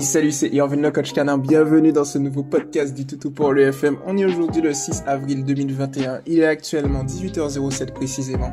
Salut, 0.00 0.30
c'est 0.30 0.48
Irvin 0.50 0.76
le 0.76 0.90
coach 0.92 1.12
canin. 1.12 1.38
Bienvenue 1.38 1.92
dans 1.92 2.04
ce 2.04 2.18
nouveau 2.18 2.44
podcast 2.44 2.94
du 2.94 3.04
Toutou 3.04 3.32
pour 3.32 3.52
l'UFM. 3.52 3.96
On 4.06 4.16
est 4.16 4.24
aujourd'hui 4.24 4.60
le 4.60 4.72
6 4.72 5.02
avril 5.06 5.44
2021. 5.44 6.20
Il 6.26 6.38
est 6.38 6.46
actuellement 6.46 7.02
18h07 7.02 7.92
précisément. 7.92 8.52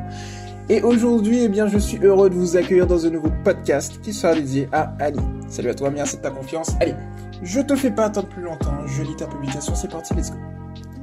Et 0.68 0.82
aujourd'hui, 0.82 1.44
eh 1.44 1.48
bien, 1.48 1.68
je 1.68 1.78
suis 1.78 1.98
heureux 1.98 2.30
de 2.30 2.34
vous 2.34 2.56
accueillir 2.56 2.88
dans 2.88 3.06
un 3.06 3.10
nouveau 3.10 3.30
podcast 3.44 4.00
qui 4.02 4.12
sera 4.12 4.34
dédié 4.34 4.68
à 4.72 4.94
Ali. 4.98 5.20
Salut 5.48 5.70
à 5.70 5.74
toi, 5.74 5.90
merci 5.90 6.16
de 6.16 6.22
ta 6.22 6.30
confiance. 6.30 6.72
Allez, 6.80 6.94
je 7.42 7.60
te 7.60 7.76
fais 7.76 7.92
pas 7.92 8.06
attendre 8.06 8.28
plus 8.28 8.42
longtemps. 8.42 8.74
Je 8.86 9.02
lis 9.02 9.16
ta 9.16 9.26
publication, 9.26 9.74
c'est 9.76 9.90
parti, 9.90 10.14
let's 10.14 10.32
go. 10.32 10.38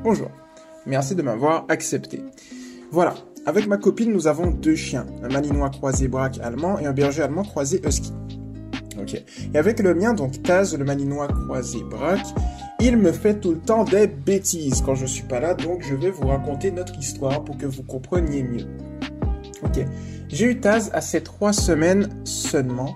Bonjour. 0.03 0.29
Merci 0.85 1.15
de 1.15 1.21
m'avoir 1.21 1.65
accepté. 1.69 2.21
Voilà. 2.91 3.13
Avec 3.45 3.67
ma 3.67 3.77
copine, 3.77 4.11
nous 4.11 4.27
avons 4.27 4.51
deux 4.51 4.75
chiens. 4.75 5.05
Un 5.23 5.29
malinois 5.29 5.69
croisé 5.69 6.07
braque 6.07 6.39
allemand 6.41 6.79
et 6.79 6.85
un 6.85 6.93
berger 6.93 7.23
allemand 7.23 7.43
croisé 7.43 7.81
husky. 7.85 8.11
Et 9.53 9.57
avec 9.57 9.79
le 9.79 9.93
mien, 9.93 10.13
donc 10.13 10.41
Taz, 10.43 10.77
le 10.77 10.85
malinois 10.85 11.27
croisé 11.27 11.79
braque, 11.89 12.27
il 12.79 12.97
me 12.97 13.11
fait 13.11 13.39
tout 13.39 13.51
le 13.51 13.59
temps 13.59 13.83
des 13.83 14.07
bêtises. 14.07 14.81
Quand 14.81 14.95
je 14.95 15.05
suis 15.05 15.23
pas 15.23 15.39
là, 15.39 15.53
donc 15.53 15.83
je 15.83 15.95
vais 15.95 16.11
vous 16.11 16.27
raconter 16.27 16.71
notre 16.71 16.97
histoire 16.97 17.43
pour 17.43 17.57
que 17.57 17.65
vous 17.65 17.83
compreniez 17.83 18.43
mieux. 18.43 18.65
Ok. 19.63 19.85
J'ai 20.29 20.47
eu 20.47 20.59
Taz 20.59 20.89
à 20.93 21.01
ces 21.01 21.21
trois 21.21 21.53
semaines 21.53 22.09
seulement, 22.23 22.95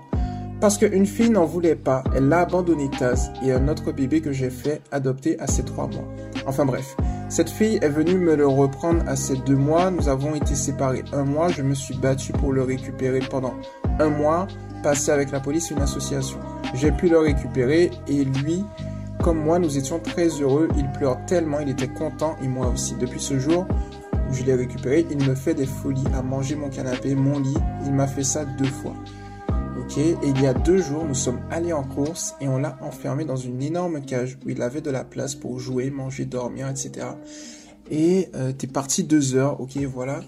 parce 0.60 0.76
qu'une 0.76 1.06
fille 1.06 1.30
n'en 1.30 1.44
voulait 1.44 1.76
pas, 1.76 2.02
elle 2.16 2.28
l'a 2.28 2.40
abandonné 2.40 2.90
Taz 2.98 3.30
et 3.44 3.52
un 3.52 3.68
autre 3.68 3.92
bébé 3.92 4.20
que 4.20 4.32
j'ai 4.32 4.50
fait 4.50 4.82
adopter 4.90 5.38
à 5.38 5.46
ses 5.46 5.62
trois 5.62 5.86
mois. 5.86 6.04
Enfin 6.46 6.64
bref, 6.64 6.96
cette 7.28 7.48
fille 7.48 7.78
est 7.80 7.88
venue 7.88 8.16
me 8.16 8.34
le 8.34 8.48
reprendre 8.48 9.04
à 9.06 9.14
ses 9.14 9.36
deux 9.36 9.54
mois, 9.54 9.92
nous 9.92 10.08
avons 10.08 10.34
été 10.34 10.56
séparés 10.56 11.04
un 11.12 11.22
mois, 11.22 11.48
je 11.48 11.62
me 11.62 11.74
suis 11.74 11.94
battu 11.96 12.32
pour 12.32 12.52
le 12.52 12.62
récupérer 12.62 13.20
pendant 13.30 13.54
un 14.00 14.08
mois, 14.08 14.48
passé 14.82 15.10
avec 15.10 15.30
la 15.30 15.40
police 15.40 15.70
une 15.70 15.80
association. 15.80 16.38
J'ai 16.74 16.92
pu 16.92 17.08
le 17.08 17.18
récupérer 17.18 17.90
et 18.06 18.24
lui, 18.24 18.64
comme 19.22 19.38
moi, 19.38 19.58
nous 19.58 19.78
étions 19.78 19.98
très 19.98 20.28
heureux, 20.28 20.68
il 20.76 20.90
pleure 20.92 21.18
tellement, 21.26 21.60
il 21.60 21.68
était 21.68 21.88
content 21.88 22.36
et 22.42 22.48
moi 22.48 22.68
aussi. 22.68 22.94
Depuis 22.94 23.20
ce 23.20 23.38
jour 23.38 23.66
où 24.30 24.34
je 24.34 24.44
l'ai 24.44 24.54
récupéré, 24.54 25.06
il 25.10 25.26
me 25.26 25.34
fait 25.34 25.54
des 25.54 25.66
folies 25.66 26.04
à 26.14 26.22
manger 26.22 26.54
mon 26.54 26.68
canapé, 26.68 27.14
mon 27.14 27.38
lit, 27.38 27.56
il 27.84 27.92
m'a 27.92 28.06
fait 28.06 28.24
ça 28.24 28.44
deux 28.44 28.64
fois. 28.64 28.94
Ok, 29.80 29.96
et 29.98 30.16
il 30.24 30.40
y 30.42 30.46
a 30.46 30.54
deux 30.54 30.78
jours, 30.78 31.04
nous 31.06 31.14
sommes 31.14 31.40
allés 31.50 31.72
en 31.72 31.84
course 31.84 32.34
et 32.40 32.48
on 32.48 32.58
l'a 32.58 32.76
enfermé 32.82 33.24
dans 33.24 33.36
une 33.36 33.62
énorme 33.62 34.00
cage 34.02 34.36
où 34.44 34.50
il 34.50 34.60
avait 34.60 34.80
de 34.80 34.90
la 34.90 35.04
place 35.04 35.34
pour 35.34 35.60
jouer, 35.60 35.90
manger, 35.90 36.24
dormir, 36.24 36.68
etc. 36.68 37.06
Et 37.90 38.28
euh, 38.34 38.52
t'es 38.52 38.66
parti 38.66 39.04
deux 39.04 39.34
heures, 39.34 39.60
ok, 39.60 39.76
voilà 39.78 40.20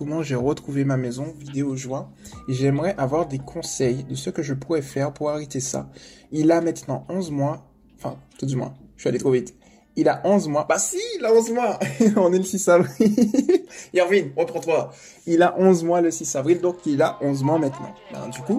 comment 0.00 0.22
j'ai 0.22 0.34
retrouvé 0.34 0.86
ma 0.86 0.96
maison, 0.96 1.34
vidéo 1.38 1.76
joie, 1.76 2.08
et 2.48 2.54
j'aimerais 2.54 2.94
avoir 2.96 3.28
des 3.28 3.38
conseils 3.38 4.02
de 4.04 4.14
ce 4.14 4.30
que 4.30 4.42
je 4.42 4.54
pourrais 4.54 4.80
faire 4.80 5.12
pour 5.12 5.28
arrêter 5.28 5.60
ça. 5.60 5.90
Il 6.32 6.50
a 6.52 6.62
maintenant 6.62 7.04
11 7.10 7.30
mois, 7.30 7.66
enfin, 7.98 8.16
tout 8.38 8.46
du 8.46 8.56
moins, 8.56 8.72
je 8.96 9.02
suis 9.02 9.08
allé 9.10 9.18
trop 9.18 9.30
vite. 9.30 9.54
Il 9.96 10.08
a 10.08 10.22
11 10.24 10.48
mois. 10.48 10.64
Bah 10.66 10.78
si, 10.78 10.96
il 11.18 11.24
a 11.26 11.34
11 11.34 11.50
mois. 11.50 11.78
On 12.16 12.32
est 12.32 12.38
le 12.38 12.44
6 12.44 12.68
avril. 12.70 13.14
Yervin, 13.92 14.30
reprends-toi. 14.34 14.90
Il 15.26 15.42
a 15.42 15.54
11 15.58 15.84
mois 15.84 16.00
le 16.00 16.10
6 16.10 16.34
avril, 16.34 16.62
donc 16.62 16.78
il 16.86 17.02
a 17.02 17.18
11 17.20 17.42
mois 17.42 17.58
maintenant. 17.58 17.94
Ben, 18.10 18.26
du 18.28 18.40
coup, 18.40 18.58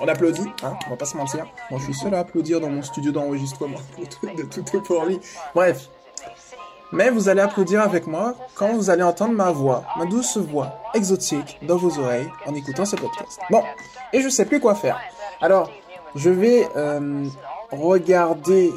on 0.00 0.06
applaudit, 0.06 0.46
hein, 0.62 0.76
on 0.86 0.90
va 0.90 0.96
pas 0.96 1.06
se 1.06 1.16
mentir. 1.16 1.44
Moi, 1.72 1.80
je 1.80 1.86
suis 1.86 1.94
seul 1.94 2.14
à 2.14 2.20
applaudir 2.20 2.60
dans 2.60 2.70
mon 2.70 2.82
studio 2.82 3.10
d'enregistrement. 3.10 3.78
de 4.36 4.42
tout 4.44 4.80
pour 4.82 5.06
lui. 5.06 5.18
Bref. 5.56 5.88
Mais 6.92 7.08
vous 7.08 7.28
allez 7.30 7.40
applaudir 7.40 7.80
avec 7.80 8.06
moi 8.06 8.34
quand 8.54 8.74
vous 8.74 8.90
allez 8.90 9.02
entendre 9.02 9.32
ma 9.32 9.50
voix, 9.50 9.84
ma 9.98 10.04
douce 10.04 10.36
voix 10.36 10.78
exotique 10.94 11.58
dans 11.66 11.76
vos 11.76 11.98
oreilles 11.98 12.28
en 12.46 12.54
écoutant 12.54 12.84
ce 12.84 12.96
podcast. 12.96 13.40
Bon, 13.50 13.62
et 14.12 14.20
je 14.20 14.28
sais 14.28 14.44
plus 14.44 14.60
quoi 14.60 14.74
faire. 14.74 15.00
Alors, 15.40 15.70
je 16.14 16.28
vais 16.28 16.68
euh, 16.76 17.26
regarder... 17.70 18.72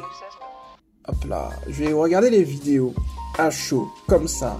Hop 1.08 1.24
là, 1.28 1.50
je 1.68 1.84
vais 1.84 1.92
regarder 1.92 2.30
les 2.30 2.42
vidéos 2.42 2.94
à 3.38 3.50
chaud, 3.50 3.88
comme 4.08 4.26
ça. 4.26 4.58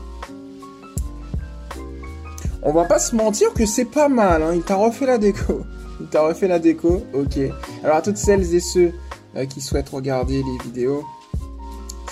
On 2.62 2.72
va 2.72 2.84
pas 2.84 2.98
se 2.98 3.16
mentir 3.16 3.54
que 3.54 3.64
c'est 3.64 3.84
pas 3.86 4.08
mal, 4.08 4.42
hein. 4.42 4.52
il 4.54 4.62
t'a 4.62 4.76
refait 4.76 5.06
la 5.06 5.18
déco. 5.18 5.62
Il 5.98 6.08
t'a 6.08 6.20
refait 6.20 6.46
la 6.46 6.58
déco, 6.58 7.04
ok. 7.14 7.38
Alors 7.82 7.96
à 7.96 8.02
toutes 8.02 8.18
celles 8.18 8.54
et 8.54 8.60
ceux 8.60 8.92
euh, 9.34 9.46
qui 9.46 9.62
souhaitent 9.62 9.88
regarder 9.88 10.42
les 10.42 10.58
vidéos, 10.62 11.02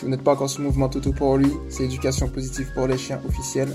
vous 0.04 0.10
n'êtes 0.10 0.22
pas 0.22 0.32
encore 0.32 0.50
sur 0.50 0.62
mouvement 0.62 0.90
Toto 0.90 1.12
pour 1.12 1.38
lui, 1.38 1.50
c'est 1.70 1.84
éducation 1.84 2.28
positive 2.28 2.70
pour 2.74 2.86
les 2.86 2.98
chiens 2.98 3.20
officiel. 3.26 3.68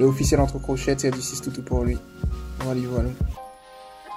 Le 0.00 0.06
officiel 0.06 0.40
entre 0.40 0.58
crochets, 0.58 0.96
c'est 0.96 1.10
du 1.10 1.20
6 1.20 1.42
Toto 1.42 1.60
pour 1.60 1.84
lui. 1.84 1.98
Voilà, 2.60 2.80
voilà. 2.90 3.10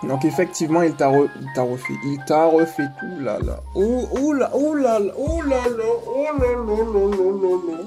Donc 0.04 0.24
effectivement, 0.26 0.82
il 0.82 0.94
t'a 0.94 1.10
refait. 1.10 1.94
Il 2.06 2.18
t'a 2.26 2.46
refait. 2.46 2.88
Ouh 3.04 3.20
là 3.20 3.40
là. 3.40 3.62
Ouh, 3.76 4.08
ouh 4.20 4.34
là, 4.34 4.56
ouh 4.56 4.74
là 4.74 5.00
là, 5.00 5.14
ouh 5.18 5.42
là 5.42 5.62
là, 5.68 5.84
ouh 6.08 6.40
là 6.40 6.48
là 6.48 6.84
là 6.96 7.32
là 7.42 7.58
là. 7.68 7.84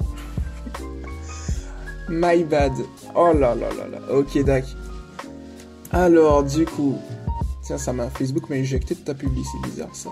My 2.07 2.43
bad. 2.43 2.73
Oh 3.15 3.33
là 3.33 3.55
là 3.55 3.69
là 3.73 3.87
là. 3.87 4.13
Ok, 4.13 4.37
d'accord. 4.43 4.69
Alors, 5.91 6.43
du 6.43 6.65
coup, 6.65 6.97
tiens, 7.63 7.77
ça 7.79 7.91
m'a 7.91 8.09
Facebook 8.09 8.49
m'a 8.49 8.57
éjecté 8.57 8.93
de 8.93 8.99
ta 8.99 9.15
publicité, 9.15 9.57
c'est 9.63 9.69
bizarre 9.71 9.95
ça. 9.95 10.09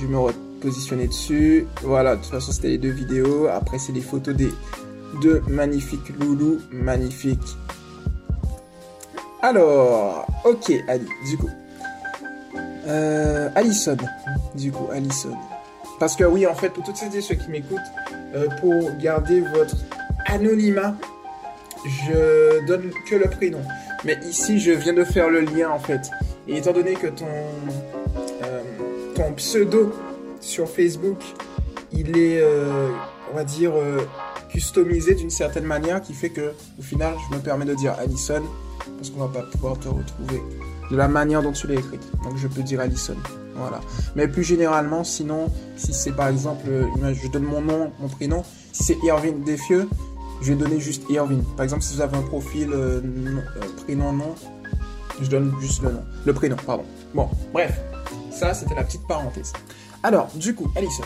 Je 0.00 0.06
me 0.06 0.18
repositionner 0.62 1.08
dessus. 1.08 1.66
Voilà, 1.82 2.16
de 2.16 2.22
toute 2.22 2.30
façon, 2.30 2.52
c'était 2.52 2.68
les 2.68 2.78
deux 2.78 2.90
vidéos. 2.90 3.48
Après, 3.48 3.78
c'est 3.78 3.92
les 3.92 4.00
photos 4.00 4.34
des 4.34 4.50
deux 5.20 5.42
magnifiques 5.48 6.08
loulous. 6.20 6.60
Magnifiques. 6.70 7.56
Alors, 9.42 10.26
ok, 10.44 10.72
Ali, 10.88 11.06
du 11.28 11.36
coup. 11.36 11.50
Euh, 12.86 13.48
Allison, 13.54 13.96
du 14.54 14.70
coup, 14.70 14.88
Allison. 14.92 15.36
Parce 15.98 16.16
que 16.16 16.24
oui, 16.24 16.46
en 16.46 16.54
fait, 16.54 16.70
pour 16.70 16.84
toutes 16.84 16.96
celles 16.96 17.14
et 17.14 17.20
ceux 17.20 17.34
qui 17.34 17.50
m'écoutent, 17.50 17.78
euh, 18.34 18.48
pour 18.60 18.90
garder 19.00 19.40
votre 19.40 19.76
anonymat, 20.26 20.94
je 21.84 22.64
donne 22.66 22.90
que 23.08 23.16
le 23.16 23.28
prénom. 23.28 23.60
Mais 24.04 24.18
ici, 24.28 24.60
je 24.60 24.72
viens 24.72 24.92
de 24.92 25.04
faire 25.04 25.28
le 25.28 25.40
lien, 25.40 25.70
en 25.70 25.78
fait. 25.78 26.10
Et 26.48 26.58
étant 26.58 26.72
donné 26.72 26.94
que 26.94 27.08
ton, 27.08 27.26
euh, 28.44 28.62
ton 29.14 29.32
pseudo 29.34 29.92
sur 30.42 30.68
Facebook, 30.68 31.18
il 31.92 32.18
est, 32.18 32.40
euh, 32.42 32.90
on 33.32 33.36
va 33.36 33.44
dire, 33.44 33.72
euh, 33.74 34.00
customisé 34.50 35.14
d'une 35.14 35.30
certaine 35.30 35.64
manière 35.64 36.02
qui 36.02 36.12
fait 36.12 36.28
que, 36.28 36.52
au 36.78 36.82
final, 36.82 37.14
je 37.30 37.36
me 37.36 37.40
permets 37.40 37.64
de 37.64 37.74
dire 37.74 37.94
Allison 37.98 38.42
parce 38.98 39.08
qu'on 39.08 39.20
va 39.20 39.28
pas 39.28 39.46
pouvoir 39.50 39.78
te 39.78 39.88
retrouver 39.88 40.42
de 40.90 40.96
la 40.96 41.08
manière 41.08 41.42
dont 41.42 41.52
tu 41.52 41.66
l'as 41.66 41.74
écrite. 41.76 42.02
Donc, 42.24 42.36
je 42.36 42.48
peux 42.48 42.62
dire 42.62 42.80
Allison. 42.80 43.16
Voilà. 43.56 43.80
Mais 44.16 44.28
plus 44.28 44.44
généralement, 44.44 45.04
sinon, 45.04 45.50
si 45.76 45.94
c'est 45.94 46.12
par 46.12 46.28
exemple, 46.28 46.66
je 46.66 47.28
donne 47.28 47.44
mon 47.44 47.62
nom, 47.62 47.92
mon 48.00 48.08
prénom, 48.08 48.44
si 48.72 48.84
c'est 48.84 48.98
Irvin 49.04 49.32
Defieux, 49.46 49.88
je 50.42 50.52
vais 50.52 50.58
donner 50.58 50.80
juste 50.80 51.04
Irvin. 51.08 51.40
Par 51.56 51.64
exemple, 51.64 51.82
si 51.82 51.94
vous 51.94 52.00
avez 52.00 52.16
un 52.16 52.22
profil 52.22 52.70
euh, 52.72 53.00
prénom, 53.84 54.12
nom, 54.12 54.34
je 55.20 55.28
donne 55.28 55.54
juste 55.60 55.82
le 55.82 55.92
nom. 55.92 56.02
Le 56.24 56.32
prénom, 56.32 56.56
pardon. 56.66 56.84
Bon, 57.14 57.28
bref. 57.52 57.80
Ça, 58.32 58.52
c'était 58.54 58.74
la 58.74 58.82
petite 58.82 59.06
parenthèse. 59.06 59.52
Alors, 60.02 60.28
du 60.34 60.54
coup, 60.54 60.70
Alison. 60.76 61.04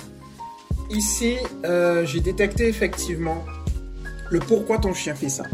Ici, 0.91 1.37
euh, 1.65 2.07
j'ai 2.07 2.21
détecté 2.21 2.69
effectivement 2.69 3.45
le 4.31 4.39
pourquoi 4.39 4.79
ton 4.79 4.95
chien 4.95 5.15
fait 5.15 5.29
ça. 5.29 5.45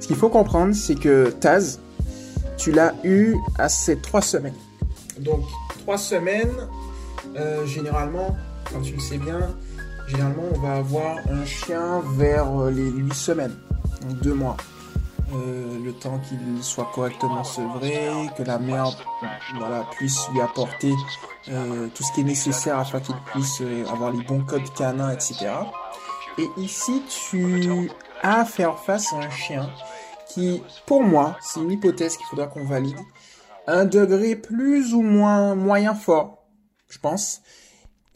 Ce 0.00 0.06
qu'il 0.06 0.16
faut 0.16 0.28
comprendre, 0.28 0.74
c'est 0.74 0.96
que 0.96 1.30
Taz, 1.40 1.80
tu 2.58 2.72
l'as 2.72 2.94
eu 3.04 3.36
à 3.58 3.68
ces 3.68 3.96
trois 3.98 4.20
semaines. 4.20 4.54
Donc, 5.18 5.44
trois 5.80 5.96
semaines, 5.96 6.54
euh, 7.36 7.64
généralement, 7.66 8.36
quand 8.72 8.82
tu 8.82 8.94
le 8.94 9.00
sais 9.00 9.18
bien, 9.18 9.54
généralement, 10.08 10.44
on 10.54 10.58
va 10.58 10.74
avoir 10.74 11.18
un 11.30 11.44
chien 11.46 12.02
vers 12.16 12.60
euh, 12.60 12.70
les 12.70 12.90
8 12.90 13.14
semaines, 13.14 13.56
donc 14.02 14.20
2 14.20 14.34
mois. 14.34 14.56
Le 15.32 15.90
temps 15.90 16.20
qu'il 16.28 16.62
soit 16.62 16.88
correctement 16.94 17.42
sevré, 17.42 18.08
que 18.38 18.44
la 18.44 18.60
mère 18.60 18.86
puisse 19.96 20.28
lui 20.32 20.40
apporter 20.40 20.92
euh, 21.48 21.88
tout 21.94 22.02
ce 22.02 22.12
qui 22.12 22.20
est 22.20 22.24
nécessaire 22.24 22.78
afin 22.78 23.00
qu'il 23.00 23.16
puisse 23.26 23.62
avoir 23.90 24.12
les 24.12 24.22
bons 24.22 24.44
codes 24.44 24.72
canins, 24.74 25.12
etc. 25.12 25.50
Et 26.38 26.48
ici, 26.56 27.02
tu 27.08 27.90
as 28.22 28.40
à 28.40 28.44
faire 28.44 28.78
face 28.78 29.12
à 29.12 29.16
un 29.16 29.30
chien 29.30 29.70
qui, 30.28 30.62
pour 30.86 31.02
moi, 31.02 31.36
c'est 31.40 31.60
une 31.60 31.70
hypothèse 31.70 32.16
qu'il 32.16 32.26
faudra 32.26 32.46
qu'on 32.46 32.64
valide, 32.64 32.98
un 33.66 33.84
degré 33.84 34.36
plus 34.36 34.94
ou 34.94 35.02
moins 35.02 35.54
moyen 35.54 35.94
fort, 35.94 36.44
je 36.88 36.98
pense. 36.98 37.40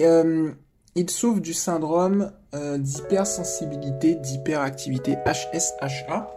Euh, 0.01 0.53
il 0.95 1.11
souffre 1.11 1.41
du 1.41 1.55
syndrome 1.55 2.33
euh, 2.55 2.79
d'hypersensibilité, 2.79 4.17
d'hyperactivité 4.17 5.17
HSHA. 5.25 6.29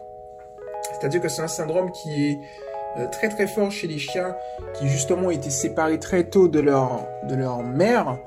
C'est-à-dire 0.94 1.22
que 1.22 1.30
c'est 1.30 1.42
un 1.42 1.48
syndrome 1.48 1.92
qui 1.92 2.28
est 2.28 2.36
euh, 2.36 2.71
très 3.12 3.30
très 3.30 3.48
fort 3.48 3.72
chez 3.72 3.88
les 3.88 3.98
chiens 3.98 4.36
qui 4.74 4.88
justement 4.88 5.32
été 5.32 5.50
séparés 5.50 6.00
très 6.00 6.26
tôt 6.26 6.48
de 6.48 6.60
leur, 6.60 7.06
de 7.30 7.36
leur 7.36 7.64
mère. 7.64 8.18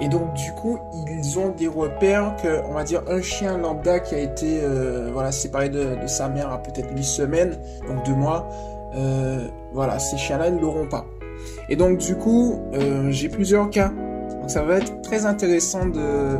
Et 0.00 0.08
donc 0.08 0.34
du 0.34 0.52
coup, 0.52 0.78
ils 1.08 1.38
ont 1.38 1.50
des 1.50 1.68
repères 1.68 2.36
que, 2.42 2.62
on 2.68 2.72
va 2.72 2.84
dire, 2.84 3.02
un 3.08 3.22
chien 3.22 3.58
lambda 3.58 4.00
qui 4.00 4.14
a 4.14 4.18
été 4.18 4.60
euh, 4.62 5.10
voilà, 5.12 5.32
séparé 5.32 5.68
de, 5.68 5.96
sa 6.06 6.28
mère 6.28 6.50
à 6.50 6.62
peut-être 6.62 6.90
8 6.94 7.04
semaines, 7.04 7.58
donc 7.88 8.04
2 8.04 8.12
mois, 8.12 8.48
voilà, 9.72 9.98
ces 9.98 10.16
chiens-là 10.16 10.50
ne 10.50 10.60
l'auront 10.60 10.86
pas. 10.86 11.04
Et 11.68 11.76
donc 11.76 11.98
du 11.98 12.16
coup, 12.16 12.60
euh, 12.74 13.10
j'ai 13.10 13.28
plusieurs 13.28 13.70
cas. 13.70 13.88
Donc 14.40 14.50
ça 14.50 14.62
va 14.62 14.76
être 14.76 15.02
très 15.02 15.26
intéressant 15.26 15.86
de... 15.86 16.38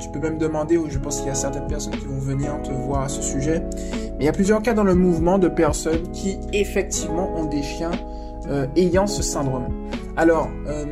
Tu 0.00 0.08
peux 0.10 0.18
même 0.18 0.38
demander, 0.38 0.76
ou 0.76 0.90
je 0.90 0.98
pense 0.98 1.18
qu'il 1.18 1.28
y 1.28 1.30
a 1.30 1.34
certaines 1.34 1.66
personnes 1.66 1.96
qui 1.96 2.04
vont 2.04 2.18
venir 2.18 2.60
te 2.62 2.70
voir 2.70 3.02
à 3.02 3.08
ce 3.08 3.22
sujet. 3.22 3.62
Mais 4.16 4.24
il 4.24 4.26
y 4.26 4.28
a 4.28 4.32
plusieurs 4.32 4.62
cas 4.62 4.74
dans 4.74 4.84
le 4.84 4.94
mouvement 4.94 5.38
de 5.38 5.48
personnes 5.48 6.10
qui 6.12 6.38
effectivement 6.52 7.30
ont 7.36 7.44
des 7.44 7.62
chiens 7.62 7.90
euh, 8.48 8.66
ayant 8.76 9.06
ce 9.06 9.22
syndrome. 9.22 9.66
Alors, 10.16 10.48
euh, 10.68 10.84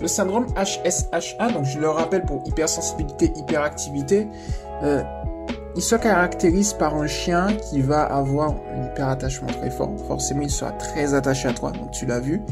le 0.00 0.08
syndrome 0.08 0.46
HSHA, 0.56 1.52
donc 1.52 1.64
je 1.64 1.78
le 1.78 1.88
rappelle 1.88 2.24
pour 2.24 2.42
hypersensibilité, 2.44 3.32
hyperactivité, 3.36 4.26
euh, 4.82 5.02
il 5.74 5.82
se 5.82 5.94
caractérise 5.94 6.74
par 6.74 6.96
un 6.96 7.06
chien 7.06 7.46
qui 7.54 7.80
va 7.80 8.02
avoir 8.02 8.50
un 8.50 8.86
hyperattachement 8.86 9.48
très 9.48 9.70
fort. 9.70 9.92
Forcément, 10.08 10.42
il 10.42 10.50
sera 10.50 10.72
très 10.72 11.14
attaché 11.14 11.48
à 11.48 11.52
toi, 11.52 11.70
donc 11.70 11.92
tu 11.92 12.04
l'as 12.04 12.20
vu. 12.20 12.42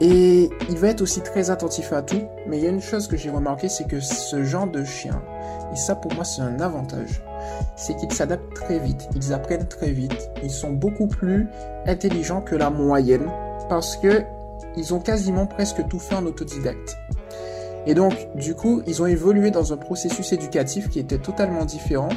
Et 0.00 0.50
il 0.68 0.76
va 0.78 0.88
être 0.88 1.02
aussi 1.02 1.20
très 1.20 1.50
attentif 1.50 1.92
à 1.92 2.02
tout. 2.02 2.22
Mais 2.48 2.58
il 2.58 2.64
y 2.64 2.66
a 2.66 2.70
une 2.70 2.80
chose 2.80 3.06
que 3.06 3.16
j'ai 3.16 3.30
remarqué, 3.30 3.68
c'est 3.68 3.86
que 3.86 4.00
ce 4.00 4.42
genre 4.42 4.66
de 4.66 4.84
chien, 4.84 5.22
et 5.72 5.76
ça 5.76 5.94
pour 5.94 6.12
moi 6.14 6.24
c'est 6.24 6.42
un 6.42 6.60
avantage, 6.60 7.22
c'est 7.76 7.96
qu'ils 7.96 8.12
s'adaptent 8.12 8.54
très 8.54 8.78
vite, 8.78 9.08
ils 9.14 9.32
apprennent 9.32 9.66
très 9.66 9.90
vite, 9.90 10.30
ils 10.42 10.50
sont 10.50 10.72
beaucoup 10.72 11.06
plus 11.06 11.48
intelligents 11.86 12.40
que 12.40 12.54
la 12.54 12.70
moyenne 12.70 13.28
parce 13.68 13.96
que 13.96 14.22
ils 14.76 14.94
ont 14.94 15.00
quasiment 15.00 15.46
presque 15.46 15.86
tout 15.88 15.98
fait 15.98 16.14
en 16.16 16.26
autodidacte. 16.26 16.96
Et 17.86 17.94
donc, 17.94 18.14
du 18.34 18.54
coup, 18.54 18.82
ils 18.86 19.02
ont 19.02 19.06
évolué 19.06 19.50
dans 19.50 19.72
un 19.72 19.76
processus 19.76 20.32
éducatif 20.32 20.88
qui 20.88 20.98
était 20.98 21.18
totalement 21.18 21.64
différent, 21.64 22.08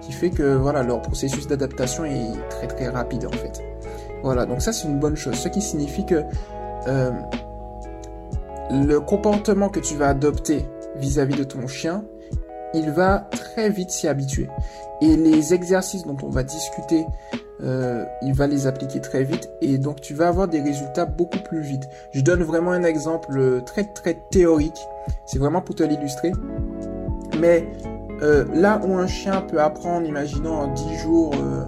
qui 0.00 0.12
fait 0.12 0.30
que 0.30 0.56
voilà, 0.56 0.82
leur 0.82 1.00
processus 1.02 1.46
d'adaptation 1.46 2.04
est 2.04 2.32
très 2.50 2.66
très 2.66 2.88
rapide 2.88 3.26
en 3.26 3.32
fait. 3.32 3.62
Voilà, 4.22 4.46
donc 4.46 4.62
ça 4.62 4.72
c'est 4.72 4.88
une 4.88 4.98
bonne 4.98 5.16
chose, 5.16 5.34
ce 5.34 5.48
qui 5.48 5.60
signifie 5.60 6.04
que 6.04 6.22
euh, 6.88 7.10
le 8.70 8.98
comportement 8.98 9.68
que 9.68 9.80
tu 9.80 9.94
vas 9.94 10.08
adopter 10.08 10.66
vis-à-vis 10.96 11.34
-vis 11.34 11.38
de 11.38 11.44
ton 11.44 11.66
chien, 11.66 12.04
il 12.76 12.90
va 12.90 13.26
très 13.30 13.70
vite 13.70 13.90
s'y 13.90 14.08
habituer. 14.08 14.48
Et 15.00 15.16
les 15.16 15.54
exercices 15.54 16.04
dont 16.04 16.16
on 16.22 16.30
va 16.30 16.42
discuter 16.42 17.06
euh, 17.62 18.04
il 18.20 18.34
va 18.34 18.46
les 18.46 18.66
appliquer 18.66 19.00
très 19.00 19.24
vite 19.24 19.48
et 19.62 19.78
donc 19.78 20.02
tu 20.02 20.12
vas 20.12 20.28
avoir 20.28 20.46
des 20.46 20.60
résultats 20.60 21.06
beaucoup 21.06 21.38
plus 21.38 21.62
vite. 21.62 21.88
Je 22.12 22.20
donne 22.20 22.42
vraiment 22.42 22.72
un 22.72 22.84
exemple 22.84 23.62
très 23.64 23.84
très 23.84 24.14
théorique, 24.30 24.78
c'est 25.24 25.38
vraiment 25.38 25.62
pour 25.62 25.74
te 25.74 25.82
l'illustrer. 25.82 26.32
Mais 27.40 27.66
euh, 28.22 28.44
là 28.52 28.80
où 28.86 28.94
un 28.96 29.06
chien 29.06 29.40
peut 29.40 29.60
apprendre, 29.60 30.06
imaginons 30.06 30.52
en 30.52 30.66
10 30.68 30.98
jours, 30.98 31.34
euh, 31.34 31.64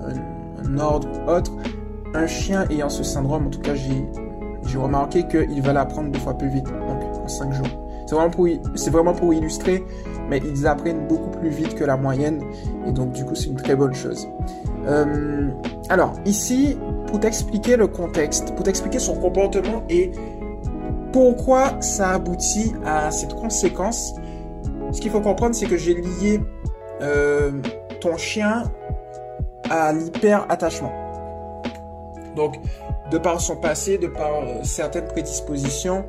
un, 0.63 0.79
ordre 0.79 1.09
autre, 1.27 1.53
un 2.15 2.27
chien 2.27 2.67
ayant 2.69 2.91
ce 2.91 3.03
syndrome, 3.03 3.47
en 3.47 3.51
tout 3.51 3.61
cas 3.61 3.75
j'ai 3.75 4.79
remarqué 4.79 5.27
qu'il 5.27 5.63
va 5.63 5.73
l'apprendre 5.73 6.11
deux 6.11 6.21
fois 6.21 6.37
plus 6.37 6.51
vite, 6.51 6.67
donc 6.67 7.03
en 7.25 7.29
5 7.29 7.53
jours. 7.55 7.67
C'est 8.07 8.15
vraiment, 8.15 8.31
pour, 8.31 8.47
vraiment 8.91 9.15
pour 9.15 9.33
illustrer, 9.33 9.83
mais 10.29 10.41
ils 10.45 10.67
apprennent 10.67 11.07
beaucoup 11.07 11.31
plus 11.31 11.49
vite 11.49 11.75
que 11.75 11.85
la 11.85 11.97
moyenne, 11.97 12.43
et 12.87 12.93
donc 12.93 13.13
du 13.13 13.25
coup 13.25 13.35
c'est 13.35 13.49
une 13.49 13.57
très 13.57 13.75
bonne 13.75 13.95
chose. 13.95 14.29
Euh, 14.87 15.49
alors, 15.89 16.15
ici, 16.25 16.77
pour 17.07 17.21
t'expliquer 17.21 17.77
le 17.77 17.87
contexte, 17.87 18.55
pour 18.55 18.65
t'expliquer 18.65 18.99
son 18.99 19.17
comportement 19.17 19.83
et 19.89 20.11
pourquoi 21.13 21.81
ça 21.81 22.11
aboutit 22.11 22.73
à 22.85 23.11
cette 23.11 23.35
conséquence, 23.35 24.15
ce 24.93 25.01
qu'il 25.01 25.11
faut 25.11 25.21
comprendre, 25.21 25.55
c'est 25.55 25.67
que 25.67 25.77
j'ai 25.77 25.95
lié 25.95 26.41
euh, 27.03 27.51
ton 28.01 28.17
chien 28.17 28.65
à 29.71 29.93
l'hyper-attachement. 29.93 30.93
Donc, 32.37 32.59
de 33.11 33.19
par 33.19 33.41
son 33.41 33.57
passé, 33.57 33.99
de 33.99 34.07
par 34.07 34.33
euh, 34.35 34.63
certaines 34.63 35.07
prédispositions, 35.07 36.05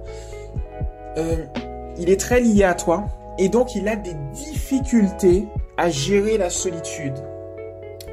il 1.98 2.10
est 2.10 2.20
très 2.20 2.40
lié 2.40 2.64
à 2.64 2.76
toi 2.76 3.04
et 3.40 3.50
donc 3.50 3.74
il 3.74 3.88
a 3.88 3.96
des 3.96 4.14
difficultés 4.34 5.48
à 5.78 5.90
gérer 5.90 6.38
la 6.38 6.50
solitude 6.50 7.16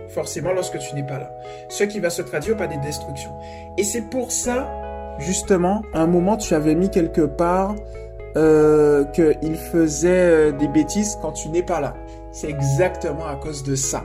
forcément 0.08 0.52
lorsque 0.52 0.78
tu 0.78 0.94
n'es 0.94 1.04
pas 1.04 1.18
là. 1.18 1.30
Ce 1.68 1.84
qui 1.84 2.00
va 2.00 2.08
se 2.08 2.22
traduire 2.22 2.56
par 2.56 2.68
des 2.68 2.78
destructions. 2.78 3.32
Et 3.76 3.84
c'est 3.84 4.08
pour 4.08 4.32
ça, 4.32 4.70
justement, 5.18 5.82
à 5.92 6.00
un 6.00 6.06
moment, 6.06 6.38
tu 6.38 6.54
avais 6.54 6.74
mis 6.74 6.90
quelque 6.90 7.20
part 7.20 7.74
euh, 8.36 9.04
qu'il 9.06 9.56
faisait 9.56 10.08
euh, 10.08 10.52
des 10.52 10.68
bêtises 10.68 11.18
quand 11.20 11.32
tu 11.32 11.50
n'es 11.50 11.62
pas 11.62 11.80
là. 11.80 11.94
C'est 12.32 12.48
exactement 12.48 13.26
à 13.26 13.36
cause 13.36 13.62
de 13.62 13.74
ça. 13.74 14.04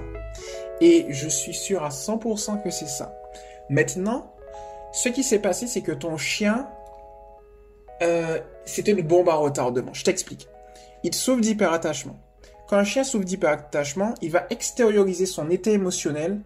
Et 0.82 1.06
je 1.10 1.30
suis 1.30 1.54
sûr 1.54 1.84
à 1.84 1.90
100% 1.90 2.62
que 2.62 2.70
c'est 2.70 2.90
ça. 2.90 3.14
Maintenant, 3.70 4.34
ce 4.92 5.08
qui 5.08 5.24
s'est 5.24 5.40
passé, 5.40 5.68
c'est 5.68 5.82
que 5.82 5.92
ton 5.92 6.18
chien, 6.18 6.68
euh, 8.02 8.40
c'était 8.66 8.92
une 8.92 9.02
bombe 9.02 9.30
à 9.30 9.36
retardement. 9.36 9.94
Je 9.94 10.04
t'explique. 10.04 10.50
Il 11.04 11.14
souffre 11.14 11.42
d'hyperattachement. 11.42 12.20
Quand 12.68 12.78
un 12.78 12.84
chien 12.84 13.04
souffre 13.04 13.26
d'hyperattachement, 13.26 14.14
il 14.22 14.32
va 14.32 14.46
extérioriser 14.50 15.26
son 15.26 15.50
état 15.50 15.72
émotionnel. 15.72 16.42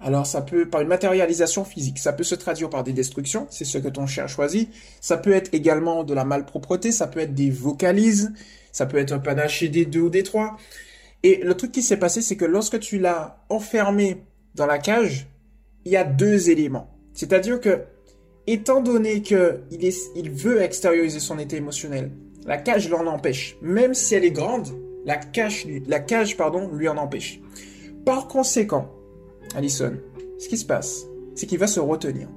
Alors 0.00 0.26
ça 0.26 0.42
peut 0.42 0.68
par 0.68 0.80
une 0.80 0.88
matérialisation 0.88 1.64
physique, 1.64 1.98
ça 1.98 2.12
peut 2.12 2.24
se 2.24 2.34
traduire 2.34 2.68
par 2.68 2.84
des 2.84 2.92
destructions, 2.92 3.46
c'est 3.50 3.64
ce 3.64 3.78
que 3.78 3.88
ton 3.88 4.06
chien 4.06 4.26
choisit. 4.26 4.70
Ça 5.00 5.16
peut 5.16 5.32
être 5.32 5.54
également 5.54 6.04
de 6.04 6.14
la 6.14 6.24
malpropreté, 6.24 6.92
ça 6.92 7.06
peut 7.06 7.20
être 7.20 7.34
des 7.34 7.50
vocalises, 7.50 8.32
ça 8.72 8.86
peut 8.86 8.98
être 8.98 9.12
un 9.12 9.18
panaché 9.18 9.68
des 9.68 9.86
deux 9.86 10.02
ou 10.02 10.10
des 10.10 10.22
trois. 10.22 10.56
Et 11.22 11.40
le 11.42 11.54
truc 11.54 11.72
qui 11.72 11.82
s'est 11.82 11.96
passé, 11.96 12.22
c'est 12.22 12.36
que 12.36 12.44
lorsque 12.44 12.78
tu 12.78 12.98
l'as 12.98 13.42
enfermé 13.48 14.24
dans 14.54 14.66
la 14.66 14.78
cage, 14.78 15.26
il 15.84 15.92
y 15.92 15.96
a 15.96 16.04
deux 16.04 16.50
éléments. 16.50 16.90
C'est-à-dire 17.14 17.60
que, 17.60 17.84
étant 18.46 18.80
donné 18.80 19.22
que 19.22 19.60
il, 19.70 19.84
est, 19.84 19.96
il 20.14 20.30
veut 20.30 20.62
extérioriser 20.62 21.20
son 21.20 21.38
état 21.38 21.56
émotionnel, 21.56 22.10
la 22.46 22.56
cage 22.58 22.88
l'en 22.88 23.06
empêche. 23.06 23.56
Même 23.60 23.94
si 23.94 24.14
elle 24.14 24.24
est 24.24 24.30
grande, 24.30 24.68
la 25.04 25.16
cage, 25.16 25.66
la 25.86 26.00
cage 26.00 26.36
pardon, 26.36 26.68
lui 26.72 26.88
en 26.88 26.96
empêche. 26.96 27.40
Par 28.04 28.28
conséquent, 28.28 28.90
Allison, 29.54 29.94
ce 30.38 30.48
qui 30.48 30.56
se 30.56 30.64
passe, 30.64 31.06
c'est 31.34 31.46
qu'il 31.46 31.58
va 31.58 31.66
se 31.66 31.80
retenir. 31.80 32.28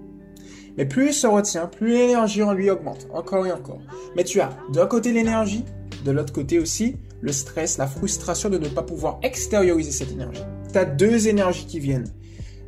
Mais 0.78 0.86
plus 0.86 1.08
il 1.08 1.14
se 1.14 1.28
retient, 1.28 1.68
plus 1.68 1.90
l'énergie 1.90 2.44
en 2.44 2.54
lui 2.54 2.70
augmente, 2.70 3.08
encore 3.14 3.46
et 3.46 3.52
encore. 3.52 3.82
Mais 4.16 4.24
tu 4.24 4.40
as 4.40 4.50
d'un 4.72 4.88
côté 4.88 5.12
l'énergie, 5.12 5.66
de 6.06 6.12
l'autre 6.12 6.34
côté 6.34 6.60
aussi 6.60 6.98
le 7.22 7.32
stress, 7.34 7.78
la 7.78 7.88
frustration 7.88 8.50
de 8.50 8.58
ne 8.58 8.68
pas 8.70 8.84
pouvoir 8.84 9.20
extérioriser 9.24 9.92
cette 9.92 10.12
énergie. 10.12 10.44
Tu 10.72 10.78
as 10.78 10.86
deux 10.86 11.28
énergies 11.28 11.66
qui 11.66 11.80
viennent, 11.80 12.08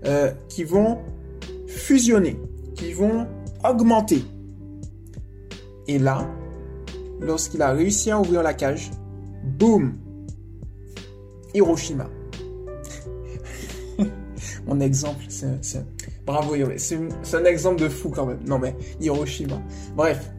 euh, 0.06 0.32
qui 0.50 0.64
vont 0.64 1.00
fusionner, 1.68 2.38
qui 2.76 2.92
vont 2.92 3.28
augmenter. 3.64 4.24
Et 5.88 6.00
là, 6.00 6.28
lorsqu'il 7.22 7.62
a 7.62 7.72
réussi 7.72 8.12
à 8.12 8.20
ouvrir 8.20 8.44
la 8.44 8.54
cage, 8.54 8.92
Boum 9.44 9.94
Hiroshima. 11.54 12.10
Mon 14.68 14.80
exemple, 14.80 15.24
c'est... 15.30 15.86
Bravo, 16.26 16.56
c'est 16.78 16.98
un 17.36 17.46
exemple 17.46 17.82
de 17.82 17.90
fou 17.90 18.10
quand 18.10 18.26
même. 18.26 18.40
Non 18.46 18.60
mais, 18.60 18.76
Hiroshima. 19.00 19.62
Bref, 19.96 20.32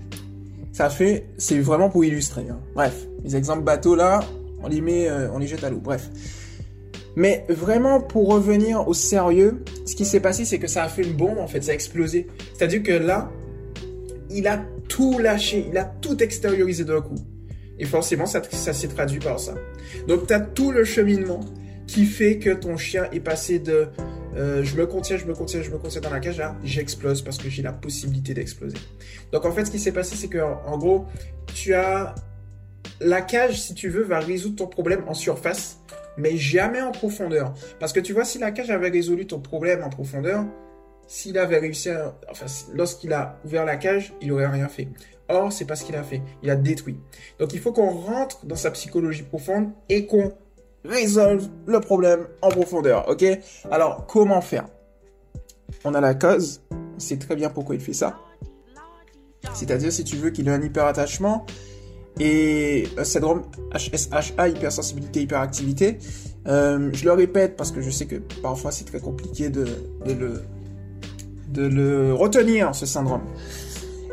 ça 0.73 0.91
fait... 0.91 1.27
C'est 1.39 1.59
vraiment 1.59 1.91
pour 1.91 2.05
illustrer. 2.05 2.47
Hein. 2.51 2.61
Bref, 2.75 3.07
les 3.25 3.37
exemples 3.37 3.65
bateaux 3.65 3.95
là, 3.95 4.21
on 4.63 4.69
les 4.69 4.81
met, 4.81 5.09
euh, 5.09 5.31
on 5.33 5.39
les 5.39 5.47
jette 5.47 5.65
à 5.65 5.71
l'eau. 5.71 5.81
Bref. 5.83 6.11
Mais 7.15 7.45
vraiment, 7.49 8.01
pour 8.01 8.29
revenir 8.29 8.89
au 8.89 8.95
sérieux, 8.95 9.63
ce 9.85 9.95
qui 9.95 10.07
s'est 10.07 10.21
passé, 10.21 10.45
c'est 10.45 10.59
que 10.59 10.69
ça 10.69 10.85
a 10.85 10.89
fait 10.89 11.03
une 11.03 11.13
bombe, 11.13 11.39
en 11.39 11.47
fait, 11.47 11.63
ça 11.63 11.73
a 11.73 11.75
explosé. 11.75 12.27
C'est-à-dire 12.55 12.83
que 12.83 12.93
là, 12.93 13.31
il 14.31 14.47
a 14.47 14.65
tout 14.89 15.19
lâché, 15.19 15.67
il 15.69 15.77
a 15.79 15.85
tout 15.85 16.23
extériorisé 16.23 16.85
d'un 16.85 17.01
coup. 17.01 17.17
Et 17.79 17.85
forcément, 17.85 18.27
ça, 18.27 18.43
ça 18.51 18.73
s'est 18.73 18.89
traduit 18.89 19.19
par 19.19 19.41
ça. 19.41 19.55
Donc, 20.07 20.27
tu 20.27 20.35
as 20.35 20.41
tout 20.41 20.71
le 20.71 20.85
cheminement 20.85 21.41
qui 21.87 22.05
fait 22.05 22.39
que 22.39 22.51
ton 22.51 22.77
chien 22.77 23.09
est 23.13 23.21
passé 23.21 23.59
de 23.59 23.89
euh, 24.37 24.65
je 24.65 24.77
me 24.77 24.87
contiens, 24.87 25.17
je 25.19 25.27
me 25.27 25.35
contiens, 25.35 25.63
je 25.63 25.71
me 25.71 25.79
contiens 25.79 26.01
dans 26.01 26.11
la 26.11 26.21
cage 26.21 26.41
à 26.41 26.57
j'explose 26.65 27.21
parce 27.23 27.37
que 27.37 27.51
j'ai 27.51 27.63
la 27.63 27.73
possibilité 27.73 28.35
d'exploser. 28.35 28.79
Donc, 29.33 29.45
en 29.45 29.53
fait, 29.53 29.65
ce 29.65 29.71
qui 29.71 29.79
s'est 29.79 29.93
passé, 29.93 30.17
c'est 30.17 30.29
que 30.29 30.39
en 30.39 30.79
gros, 30.79 31.07
tu 31.55 31.75
as 31.75 32.15
la 33.01 33.21
cage, 33.21 33.61
si 33.61 33.75
tu 33.75 33.89
veux, 33.89 34.03
va 34.03 34.21
résoudre 34.21 34.57
ton 34.57 34.67
problème 34.67 35.03
en 35.07 35.15
surface, 35.15 35.81
mais 36.17 36.37
jamais 36.37 36.81
en 36.81 36.93
profondeur. 36.93 37.55
Parce 37.81 37.93
que 37.93 38.01
tu 38.01 38.13
vois, 38.13 38.25
si 38.25 38.39
la 38.39 38.51
cage 38.51 38.71
avait 38.71 38.91
résolu 38.91 39.27
ton 39.27 39.41
problème 39.41 39.83
en 39.83 39.91
profondeur, 39.91 40.45
s'il 41.13 41.37
avait 41.37 41.59
réussi 41.59 41.91
à, 41.91 42.15
enfin, 42.31 42.47
lorsqu'il 42.73 43.13
a 43.13 43.39
ouvert 43.45 43.67
la 43.67 43.77
cage, 43.77 44.15
il 44.23 44.33
aurait 44.33 44.47
rien 44.47 44.67
fait. 44.67 44.89
Or, 45.29 45.53
c'est 45.53 45.67
pas 45.67 45.77
ce 45.77 45.85
qu'il 45.85 45.95
a 45.95 46.03
fait. 46.03 46.23
Il 46.43 46.49
a 46.49 46.57
détruit. 46.57 46.97
Donc, 47.39 47.53
il 47.53 47.61
faut 47.61 47.71
qu'on 47.71 47.91
rentre 47.91 48.47
dans 48.47 48.57
sa 48.57 48.71
psychologie 48.71 49.23
profonde 49.23 49.73
et 49.91 50.07
qu'on 50.07 50.33
résolve 50.87 51.51
le 51.67 51.81
problème 51.81 52.29
en 52.41 52.49
profondeur. 52.49 53.11
Ok? 53.11 53.27
Alors, 53.71 54.07
comment 54.07 54.41
faire? 54.41 54.65
On 55.85 55.93
a 55.93 56.01
la 56.01 56.15
cause. 56.15 56.63
On 56.71 56.99
sait 56.99 57.19
très 57.19 57.37
bien 57.37 57.51
pourquoi 57.51 57.75
il 57.75 57.83
fait 57.83 57.93
ça. 57.93 58.19
C'est-à-dire, 59.53 59.93
si 59.93 60.05
tu 60.05 60.17
veux 60.17 60.31
qu'il 60.31 60.49
ait 60.49 60.53
un 60.53 60.63
hyperattachement 60.63 61.45
et 62.21 62.89
un 62.97 63.05
syndrome 63.05 63.43
HSHA, 63.75 64.49
hypersensibilité, 64.49 65.21
hyperactivité, 65.21 65.99
euh, 66.47 66.89
je 66.95 67.05
le 67.05 67.13
répète 67.13 67.55
parce 67.57 67.71
que 67.71 67.83
je 67.83 67.91
sais 67.91 68.07
que 68.07 68.17
parfois 68.43 68.73
c'est 68.73 68.85
très 68.85 68.99
compliqué 68.99 69.51
de 69.51 69.67
le 70.07 70.43
de 71.53 71.67
le 71.67 72.15
retenir, 72.15 72.75
ce 72.75 72.87
syndrome. 72.87 73.23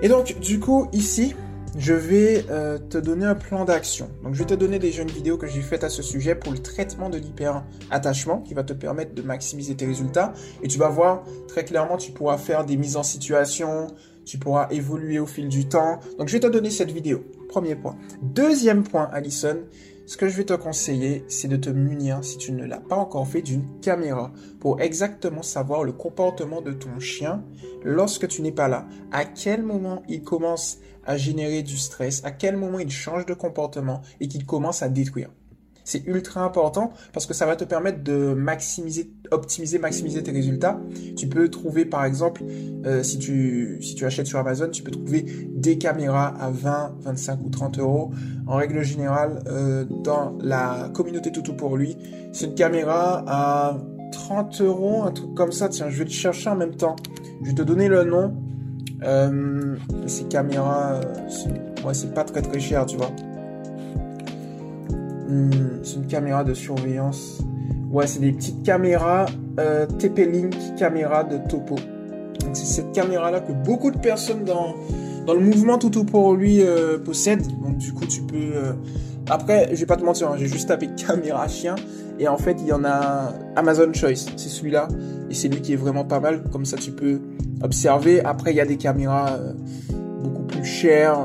Et 0.02 0.08
donc, 0.08 0.40
du 0.40 0.60
coup, 0.60 0.88
ici, 0.94 1.36
je 1.78 1.94
vais 1.94 2.46
euh, 2.50 2.78
te 2.78 2.98
donner 2.98 3.26
un 3.26 3.36
plan 3.36 3.66
d'action. 3.66 4.10
Donc, 4.24 4.34
je 4.34 4.40
vais 4.40 4.46
te 4.46 4.54
donner 4.54 4.80
des 4.80 4.92
jeunes 4.92 5.10
vidéos 5.10 5.38
que 5.38 5.48
j'ai 5.48 5.62
faites 5.62 5.84
à 5.84 5.90
ce 5.90 6.02
sujet 6.02 6.36
pour 6.36 6.52
le 6.52 6.60
traitement 6.60 7.10
de 7.10 7.18
l'hyper-attachement 7.18 8.42
qui 8.42 8.54
va 8.54 8.64
te 8.64 8.74
permettre 8.74 9.14
de 9.14 9.22
maximiser 9.22 9.76
tes 9.76 9.86
résultats. 9.86 10.34
Et 10.64 10.68
tu 10.68 10.80
vas 10.80 10.90
voir, 10.90 11.24
très 11.48 11.66
clairement, 11.66 11.98
tu 11.98 12.12
pourras 12.12 12.38
faire 12.38 12.66
des 12.66 12.78
mises 12.78 12.98
en 12.98 13.04
situation, 13.04 13.88
tu 14.26 14.38
pourras 14.38 14.68
évoluer 14.72 15.20
au 15.20 15.26
fil 15.26 15.48
du 15.48 15.68
temps. 15.68 16.00
Donc, 16.18 16.28
je 16.28 16.34
vais 16.34 16.40
te 16.40 16.48
donner 16.48 16.70
cette 16.70 16.92
vidéo. 16.92 17.24
Premier 17.50 17.76
point. 17.76 17.96
Deuxième 18.22 18.84
point, 18.84 19.10
Alison, 19.12 19.58
ce 20.10 20.18
que 20.18 20.28
je 20.28 20.36
vais 20.36 20.44
te 20.44 20.56
conseiller, 20.56 21.24
c'est 21.28 21.48
de 21.48 21.56
te 21.56 21.70
munir, 21.70 22.24
si 22.24 22.40
tu 22.40 22.52
ne 22.52 22.66
l'as 22.66 22.80
pas 22.80 22.96
encore 22.96 23.28
fait, 23.28 23.44
d'une 23.44 23.80
caméra 23.80 24.34
pour 24.60 24.82
exactement 24.82 25.44
savoir 25.44 25.84
le 25.84 25.92
comportement 25.92 26.64
de 26.64 26.72
ton 26.72 27.00
chien 27.00 27.44
lorsque 27.84 28.28
tu 28.28 28.42
n'es 28.42 28.52
pas 28.52 28.68
là. 28.68 28.88
À 29.12 29.24
quel 29.24 29.62
moment 29.62 30.02
il 30.10 30.24
commence 30.24 30.80
à 31.06 31.16
générer 31.16 31.62
du 31.62 31.78
stress, 31.78 32.26
à 32.26 32.32
quel 32.32 32.58
moment 32.58 32.80
il 32.80 32.90
change 32.90 33.28
de 33.28 33.36
comportement 33.36 34.02
et 34.20 34.28
qu'il 34.28 34.48
commence 34.48 34.82
à 34.82 34.90
détruire. 34.90 35.30
C'est 35.90 36.06
ultra 36.06 36.44
important 36.44 36.94
parce 37.14 37.26
que 37.26 37.34
ça 37.34 37.48
va 37.48 37.56
te 37.56 37.64
permettre 37.64 38.04
de 38.04 38.36
maximiser, 38.36 39.12
optimiser, 39.32 39.80
maximiser 39.80 40.22
tes 40.22 40.30
résultats. 40.30 40.80
Tu 41.18 41.28
peux 41.28 41.50
trouver 41.50 41.84
par 41.84 42.06
exemple, 42.06 42.44
euh, 42.86 43.02
si, 43.02 43.18
tu, 43.18 44.06
achètes 44.06 44.28
sur 44.28 44.38
Amazon, 44.38 44.70
tu 44.70 44.84
peux 44.84 44.92
trouver 44.92 45.26
des 45.50 45.80
caméras 45.80 46.28
à 46.40 46.52
20, 46.52 46.94
25 47.00 47.40
ou 47.44 47.50
30 47.50 47.80
euros. 47.80 48.12
En 48.46 48.58
règle 48.58 48.84
générale, 48.84 49.44
euh, 49.48 49.84
dans 50.04 50.38
la 50.42 50.92
communauté 50.94 51.32
Toutou 51.32 51.54
pour 51.54 51.76
lui, 51.76 51.98
c'est 52.34 52.46
une 52.46 52.54
caméra 52.54 53.24
à 53.26 53.80
30 54.12 54.62
euros, 54.62 55.02
un 55.02 55.12
truc 55.12 55.34
comme 55.34 55.52
ça. 55.52 55.70
Tiens, 55.70 55.90
je 55.90 55.98
vais 55.98 56.06
te 56.06 56.12
chercher 56.12 56.52
en 56.52 56.56
même 56.56 56.76
temps. 56.76 56.98
Je 57.42 57.50
vais 57.50 57.56
te 57.56 57.64
donner 57.64 57.88
le 57.88 58.04
nom. 58.04 58.36
Euh, 59.02 59.76
ces 60.06 60.26
caméras, 60.26 61.02
c'est 61.94 62.14
pas 62.14 62.26
très 62.26 62.44
très 62.44 62.60
cher, 62.60 62.86
tu 62.86 62.96
vois. 62.96 63.10
C'est 65.84 65.96
une 65.96 66.08
caméra 66.08 66.44
de 66.44 66.54
surveillance. 66.54 67.40
Ouais, 67.92 68.08
c'est 68.08 68.20
des 68.20 68.32
petites 68.32 68.64
caméras 68.64 69.26
euh, 69.60 69.86
TP-Link 69.86 70.56
caméra 70.78 71.24
de 71.24 71.38
Topo. 71.50 71.76
c'est 72.54 72.66
cette 72.66 72.92
caméra-là 72.92 73.40
que 73.40 73.52
beaucoup 73.52 73.92
de 73.92 73.98
personnes 73.98 74.44
dans, 74.44 74.76
dans 75.26 75.34
le 75.34 75.40
mouvement 75.40 75.78
Toutou 75.78 76.04
pour 76.04 76.34
lui 76.34 76.62
euh, 76.62 77.00
possèdent. 77.00 77.48
Donc 77.62 77.78
du 77.78 77.94
coup, 77.94 78.06
tu 78.06 78.22
peux... 78.22 78.54
Après, 79.30 79.70
je 79.72 79.80
vais 79.80 79.86
pas 79.86 79.98
te 79.98 80.04
mentir, 80.04 80.30
hein, 80.30 80.36
j'ai 80.38 80.48
juste 80.48 80.68
tapé 80.68 80.90
caméra 81.08 81.48
chien. 81.48 81.76
Et 82.20 82.28
en 82.28 82.38
fait, 82.38 82.58
il 82.60 82.68
y 82.68 82.74
en 82.74 82.84
a 82.84 83.34
Amazon 83.56 83.94
Choice. 83.94 84.26
C'est 84.36 84.50
celui-là. 84.50 84.90
Et 85.30 85.34
c'est 85.34 85.48
lui 85.48 85.62
qui 85.62 85.74
est 85.74 85.78
vraiment 85.78 86.04
pas 86.04 86.20
mal. 86.20 86.44
Comme 86.52 86.66
ça, 86.66 86.78
tu 86.78 86.92
peux 86.92 87.22
observer. 87.62 88.24
Après, 88.24 88.52
il 88.52 88.58
y 88.58 88.62
a 88.62 88.66
des 88.66 88.78
caméras 88.78 89.30
euh, 89.32 89.54
beaucoup 90.22 90.44
plus 90.44 90.66
chères. 90.66 91.20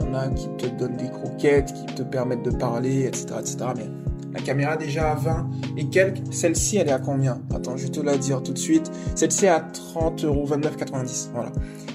En 0.00 0.14
a 0.14 0.28
qui 0.28 0.48
te 0.58 0.66
donnent 0.66 0.96
des 0.96 1.10
croquettes, 1.10 1.72
qui 1.72 1.94
te 1.94 2.02
permettent 2.02 2.44
de 2.44 2.50
parler, 2.50 3.04
etc. 3.06 3.26
etc. 3.38 3.56
Mais 3.76 3.86
la 4.32 4.40
caméra 4.40 4.76
déjà 4.76 5.12
à 5.12 5.14
20 5.14 5.50
et 5.76 5.86
quelques. 5.86 6.32
Celle-ci, 6.32 6.76
elle 6.76 6.88
est 6.88 6.92
à 6.92 6.98
combien? 6.98 7.40
Attends, 7.54 7.76
je 7.76 7.84
vais 7.84 7.90
te 7.90 8.00
la 8.00 8.16
dire 8.16 8.42
tout 8.42 8.52
de 8.52 8.58
suite. 8.58 8.90
Celle-ci 9.14 9.46
est 9.46 9.48
à 9.48 9.60
30 9.60 10.24
euros, 10.24 10.46
29,90. 10.48 11.30
Voilà. 11.34 11.50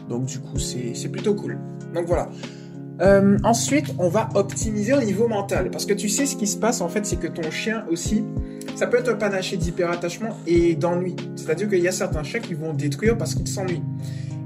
Donc 0.10 0.26
du 0.26 0.40
coup, 0.40 0.60
c'est 0.60 1.10
plutôt 1.10 1.34
cool. 1.34 1.58
Donc 1.94 2.08
voilà. 2.08 2.30
Euh, 3.02 3.38
ensuite, 3.44 3.94
on 4.00 4.08
va 4.08 4.30
optimiser 4.36 4.94
au 4.94 5.02
niveau 5.02 5.28
mental. 5.28 5.70
Parce 5.70 5.86
que 5.86 5.94
tu 5.94 6.10
sais, 6.10 6.26
ce 6.26 6.36
qui 6.36 6.48
se 6.48 6.58
passe, 6.58 6.82
en 6.82 6.90
fait, 6.90 7.06
c'est 7.06 7.18
que 7.18 7.28
ton 7.28 7.50
chien 7.52 7.86
aussi, 7.90 8.24
ça 8.76 8.88
peut 8.88 8.98
être 8.98 9.10
un 9.10 9.16
panaché 9.16 9.58
d'hyperattachement 9.58 10.38
et 10.48 10.76
d'ennui. 10.76 11.16
C'est-à-dire 11.36 11.70
qu'il 11.70 11.80
y 11.82 11.88
a 11.88 11.92
certains 11.92 12.24
chiens 12.24 12.40
qui 12.40 12.54
vont 12.54 12.74
détruire 12.74 13.18
parce 13.18 13.36
qu'ils 13.36 13.48
s'ennuient. 13.48 13.84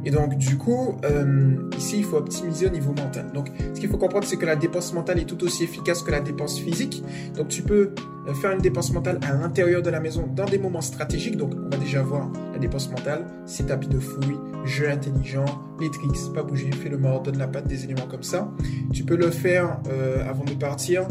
Et 0.05 0.11
donc, 0.11 0.37
du 0.37 0.57
coup, 0.57 0.97
euh, 1.03 1.55
ici, 1.77 1.97
il 1.99 2.03
faut 2.05 2.17
optimiser 2.17 2.67
au 2.67 2.69
niveau 2.69 2.93
mental. 2.93 3.31
Donc, 3.33 3.51
ce 3.73 3.79
qu'il 3.79 3.89
faut 3.89 3.97
comprendre, 3.97 4.25
c'est 4.25 4.37
que 4.37 4.45
la 4.45 4.55
dépense 4.55 4.93
mentale 4.93 5.19
est 5.19 5.25
tout 5.25 5.43
aussi 5.43 5.63
efficace 5.63 6.03
que 6.03 6.11
la 6.11 6.21
dépense 6.21 6.59
physique. 6.59 7.03
Donc, 7.35 7.49
tu 7.49 7.63
peux 7.63 7.91
euh, 8.27 8.33
faire 8.33 8.51
une 8.51 8.61
dépense 8.61 8.93
mentale 8.93 9.19
à 9.27 9.33
l'intérieur 9.33 9.81
de 9.81 9.89
la 9.89 9.99
maison 9.99 10.27
dans 10.33 10.45
des 10.45 10.57
moments 10.57 10.81
stratégiques. 10.81 11.35
Donc, 11.35 11.53
on 11.53 11.69
va 11.69 11.77
déjà 11.77 12.01
voir 12.01 12.31
la 12.53 12.59
dépense 12.59 12.89
mentale, 12.89 13.25
c'est 13.45 13.67
tapis 13.67 13.87
de 13.87 13.99
fouille, 13.99 14.37
jeu 14.63 14.89
intelligent, 14.89 15.45
les 15.81 15.91
tricks, 15.91 16.33
pas 16.33 16.43
bouger, 16.43 16.71
fais 16.71 16.89
le 16.89 16.97
mort, 16.97 17.21
donne 17.21 17.37
la 17.37 17.47
patte, 17.47 17.67
des 17.67 17.83
éléments 17.83 18.07
comme 18.09 18.23
ça. 18.23 18.51
Tu 18.93 19.03
peux 19.03 19.17
le 19.17 19.29
faire 19.31 19.79
euh, 19.89 20.27
avant 20.29 20.45
de 20.45 20.53
partir, 20.53 21.07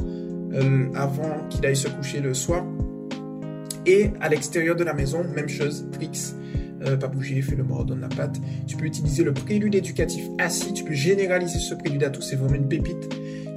avant 0.94 1.46
qu'il 1.50 1.64
aille 1.66 1.76
se 1.76 1.88
coucher 1.88 2.20
le 2.20 2.32
soir. 2.32 2.64
Et 3.84 4.10
à 4.20 4.28
l'extérieur 4.28 4.76
de 4.76 4.84
la 4.84 4.92
maison, 4.94 5.24
même 5.34 5.48
chose, 5.48 5.86
tricks, 5.92 6.34
euh, 6.86 6.96
pas 6.96 7.08
bouger, 7.08 7.40
fais 7.42 7.56
le 7.56 7.64
mort, 7.64 7.84
donne 7.84 8.00
la 8.00 8.08
patte. 8.08 8.40
Tu 8.66 8.76
peux 8.76 8.84
utiliser 8.84 9.24
le 9.24 9.32
prélude 9.32 9.74
éducatif 9.74 10.24
assis, 10.38 10.72
tu 10.72 10.84
peux 10.84 10.94
généraliser 10.94 11.58
ce 11.58 11.74
prélude 11.74 12.04
à 12.04 12.10
tous, 12.10 12.22
c'est 12.22 12.36
vraiment 12.36 12.54
une 12.54 12.68
pépite. 12.68 13.08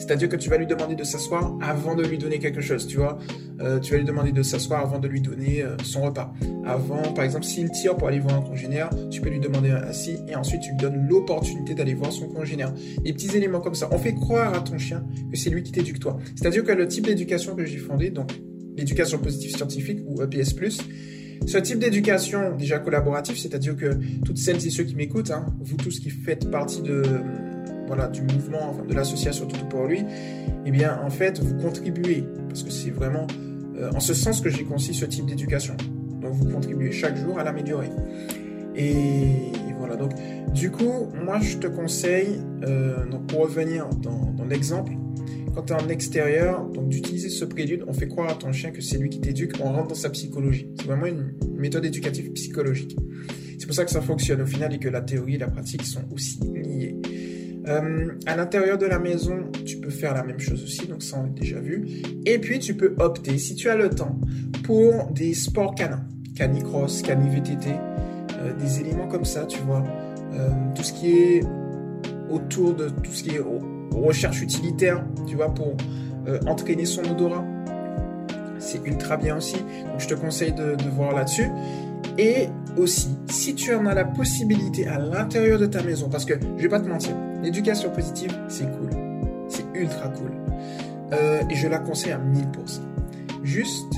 C'est-à-dire 0.01 0.29
que 0.29 0.35
tu 0.35 0.49
vas 0.49 0.57
lui 0.57 0.65
demander 0.65 0.95
de 0.95 1.03
s'asseoir 1.03 1.55
avant 1.61 1.93
de 1.93 2.03
lui 2.03 2.17
donner 2.17 2.39
quelque 2.39 2.59
chose, 2.59 2.87
tu 2.87 2.97
vois. 2.97 3.19
Euh, 3.61 3.79
tu 3.79 3.91
vas 3.91 3.99
lui 3.99 4.05
demander 4.05 4.31
de 4.31 4.41
s'asseoir 4.41 4.81
avant 4.81 4.97
de 4.97 5.07
lui 5.07 5.21
donner 5.21 5.61
euh, 5.61 5.77
son 5.83 6.01
repas. 6.01 6.33
Avant, 6.65 7.03
par 7.13 7.23
exemple, 7.23 7.45
s'il 7.45 7.69
tire 7.69 7.95
pour 7.95 8.07
aller 8.07 8.19
voir 8.19 8.35
un 8.35 8.41
congénère, 8.41 8.89
tu 9.11 9.21
peux 9.21 9.29
lui 9.29 9.39
demander 9.39 9.69
assis 9.69 10.17
et 10.27 10.35
ensuite 10.35 10.61
tu 10.61 10.71
lui 10.71 10.77
donnes 10.77 11.07
l'opportunité 11.07 11.75
d'aller 11.75 11.93
voir 11.93 12.11
son 12.11 12.27
congénère. 12.27 12.73
Des 13.03 13.13
petits 13.13 13.37
éléments 13.37 13.61
comme 13.61 13.75
ça. 13.75 13.89
On 13.91 13.99
fait 13.99 14.15
croire 14.15 14.55
à 14.55 14.61
ton 14.61 14.79
chien 14.79 15.03
que 15.31 15.37
c'est 15.37 15.51
lui 15.51 15.61
qui 15.61 15.71
t'éduque 15.71 15.99
toi. 15.99 16.17
C'est-à-dire 16.35 16.63
que 16.63 16.71
le 16.71 16.87
type 16.87 17.05
d'éducation 17.05 17.55
que 17.55 17.63
j'ai 17.65 17.77
fondé, 17.77 18.09
donc 18.09 18.31
l'éducation 18.75 19.19
positive 19.19 19.55
scientifique 19.55 19.99
ou 20.07 20.23
EPS+, 20.23 20.55
ce 21.45 21.57
type 21.57 21.79
d'éducation 21.79 22.55
déjà 22.55 22.79
collaborative, 22.79 23.37
c'est-à-dire 23.37 23.75
que 23.75 23.97
toutes 24.23 24.37
celles 24.37 24.65
et 24.65 24.69
ceux 24.69 24.83
qui 24.83 24.95
m'écoutent, 24.95 25.31
hein, 25.31 25.45
vous 25.59 25.75
tous 25.75 25.99
qui 25.99 26.09
faites 26.09 26.49
partie 26.49 26.81
de 26.81 27.01
voilà 27.87 28.07
du 28.07 28.21
mouvement, 28.21 28.69
enfin, 28.69 28.85
de 28.85 28.93
l'association 28.93 29.47
Tout 29.47 29.65
pour 29.65 29.85
lui, 29.85 30.05
eh 30.65 30.71
bien 30.71 30.99
en 31.03 31.09
fait 31.09 31.39
vous 31.39 31.55
contribuez 31.55 32.23
parce 32.47 32.63
que 32.63 32.71
c'est 32.71 32.91
vraiment 32.91 33.27
euh, 33.77 33.91
en 33.93 33.99
ce 33.99 34.13
sens 34.13 34.39
que 34.39 34.49
j'ai 34.49 34.63
conçu 34.63 34.93
ce 34.93 35.05
type 35.05 35.25
d'éducation. 35.25 35.75
Donc 36.21 36.33
vous 36.33 36.49
contribuez 36.49 36.91
chaque 36.91 37.17
jour 37.17 37.39
à 37.39 37.43
l'améliorer. 37.43 37.89
Et, 38.75 39.51
voilà 39.77 39.95
donc 39.95 40.11
du 40.53 40.69
coup 40.69 41.09
moi 41.25 41.39
je 41.41 41.57
te 41.57 41.65
conseille 41.65 42.39
euh, 42.67 43.03
donc 43.07 43.25
pour 43.25 43.41
revenir 43.41 43.89
dans, 44.03 44.31
dans 44.37 44.45
l'exemple 44.45 44.91
quand 45.53 45.63
tu 45.63 45.73
es 45.73 45.75
en 45.75 45.89
extérieur, 45.89 46.65
donc 46.67 46.89
d'utiliser 46.89 47.29
ce 47.29 47.45
prélude, 47.45 47.83
on 47.87 47.93
fait 47.93 48.07
croire 48.07 48.29
à 48.29 48.35
ton 48.35 48.51
chien 48.51 48.71
que 48.71 48.81
c'est 48.81 48.97
lui 48.97 49.09
qui 49.09 49.19
t'éduque, 49.19 49.53
on 49.59 49.71
rentre 49.71 49.89
dans 49.89 49.95
sa 49.95 50.09
psychologie. 50.09 50.67
C'est 50.77 50.85
vraiment 50.85 51.07
une 51.07 51.33
méthode 51.57 51.85
éducative 51.85 52.31
psychologique. 52.33 52.95
C'est 53.59 53.65
pour 53.65 53.75
ça 53.75 53.85
que 53.85 53.91
ça 53.91 54.01
fonctionne 54.01 54.41
au 54.41 54.45
final 54.45 54.73
et 54.73 54.79
que 54.79 54.89
la 54.89 55.01
théorie 55.01 55.35
et 55.35 55.39
la 55.39 55.47
pratique 55.47 55.83
sont 55.83 56.03
aussi 56.11 56.39
liées. 56.53 56.95
Euh, 57.67 58.07
à 58.25 58.35
l'intérieur 58.35 58.77
de 58.77 58.87
la 58.87 58.97
maison, 58.97 59.51
tu 59.65 59.77
peux 59.77 59.91
faire 59.91 60.15
la 60.15 60.23
même 60.23 60.39
chose 60.39 60.63
aussi, 60.63 60.87
donc 60.87 61.03
ça 61.03 61.19
on 61.19 61.23
l'a 61.25 61.29
déjà 61.29 61.59
vu. 61.59 61.85
Et 62.25 62.39
puis 62.39 62.57
tu 62.57 62.75
peux 62.75 62.95
opter, 62.97 63.37
si 63.37 63.55
tu 63.55 63.69
as 63.69 63.75
le 63.75 63.89
temps, 63.89 64.19
pour 64.63 65.11
des 65.11 65.33
sports 65.33 65.75
canins, 65.75 66.05
canicross, 66.35 67.03
canivtt, 67.03 67.67
euh, 68.39 68.53
des 68.55 68.79
éléments 68.79 69.07
comme 69.07 69.25
ça, 69.25 69.45
tu 69.45 69.59
vois. 69.59 69.83
Euh, 70.33 70.49
tout 70.75 70.83
ce 70.83 70.93
qui 70.93 71.11
est 71.11 71.43
autour 72.31 72.73
de 72.73 72.89
tout 72.89 73.11
ce 73.11 73.23
qui 73.23 73.35
est 73.35 73.41
recherche 73.91 74.41
utilitaire, 74.41 75.03
tu 75.27 75.35
vois, 75.35 75.53
pour 75.53 75.75
euh, 76.27 76.39
entraîner 76.47 76.85
son 76.85 77.01
odorat. 77.03 77.43
C'est 78.59 78.85
ultra 78.85 79.17
bien 79.17 79.37
aussi. 79.37 79.57
Donc 79.57 79.99
je 79.99 80.07
te 80.07 80.13
conseille 80.13 80.53
de, 80.53 80.75
voir 80.95 81.13
là-dessus. 81.13 81.49
Et 82.17 82.47
aussi, 82.77 83.17
si 83.27 83.55
tu 83.55 83.73
en 83.73 83.85
as 83.85 83.93
la 83.93 84.05
possibilité 84.05 84.87
à 84.87 84.99
l'intérieur 84.99 85.59
de 85.59 85.65
ta 85.65 85.81
maison, 85.81 86.09
parce 86.09 86.25
que 86.25 86.35
je 86.57 86.61
vais 86.61 86.69
pas 86.69 86.79
te 86.79 86.87
mentir, 86.87 87.15
l'éducation 87.41 87.89
positive, 87.89 88.31
c'est 88.47 88.65
cool. 88.65 88.89
C'est 89.49 89.65
ultra 89.73 90.09
cool. 90.09 90.31
Euh, 91.13 91.41
et 91.49 91.55
je 91.55 91.67
la 91.67 91.79
conseille 91.79 92.11
à 92.11 92.19
1000%. 92.19 92.81
Juste 93.43 93.93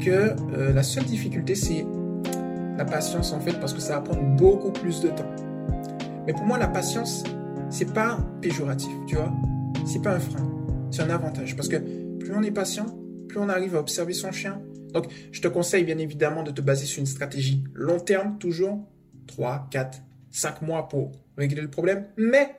que 0.00 0.10
euh, 0.10 0.72
la 0.72 0.82
seule 0.82 1.04
difficulté, 1.04 1.54
c'est 1.54 1.84
la 2.78 2.84
patience 2.84 3.32
en 3.32 3.40
fait, 3.40 3.58
parce 3.60 3.72
que 3.72 3.80
ça 3.80 3.96
va 3.96 4.00
prendre 4.00 4.22
beaucoup 4.36 4.70
plus 4.70 5.00
de 5.00 5.08
temps. 5.08 5.30
Mais 6.26 6.32
pour 6.32 6.44
moi, 6.44 6.58
la 6.58 6.68
patience, 6.68 7.24
c'est 7.72 7.92
pas 7.92 8.18
péjoratif, 8.42 8.92
tu 9.06 9.16
vois. 9.16 9.32
C'est 9.86 10.02
pas 10.02 10.14
un 10.14 10.20
frein, 10.20 10.88
c'est 10.90 11.02
un 11.02 11.10
avantage. 11.10 11.56
Parce 11.56 11.68
que 11.68 11.76
plus 12.18 12.32
on 12.34 12.42
est 12.42 12.50
patient, 12.50 12.86
plus 13.28 13.38
on 13.38 13.48
arrive 13.48 13.74
à 13.74 13.80
observer 13.80 14.12
son 14.12 14.30
chien. 14.30 14.60
Donc, 14.92 15.06
je 15.32 15.40
te 15.40 15.48
conseille 15.48 15.84
bien 15.84 15.96
évidemment 15.96 16.42
de 16.42 16.50
te 16.50 16.60
baser 16.60 16.84
sur 16.84 17.00
une 17.00 17.06
stratégie 17.06 17.64
long 17.72 17.98
terme, 17.98 18.36
toujours 18.38 18.86
3, 19.26 19.68
4, 19.70 20.02
5 20.30 20.62
mois 20.62 20.86
pour 20.88 21.12
régler 21.38 21.62
le 21.62 21.70
problème, 21.70 22.06
mais 22.18 22.54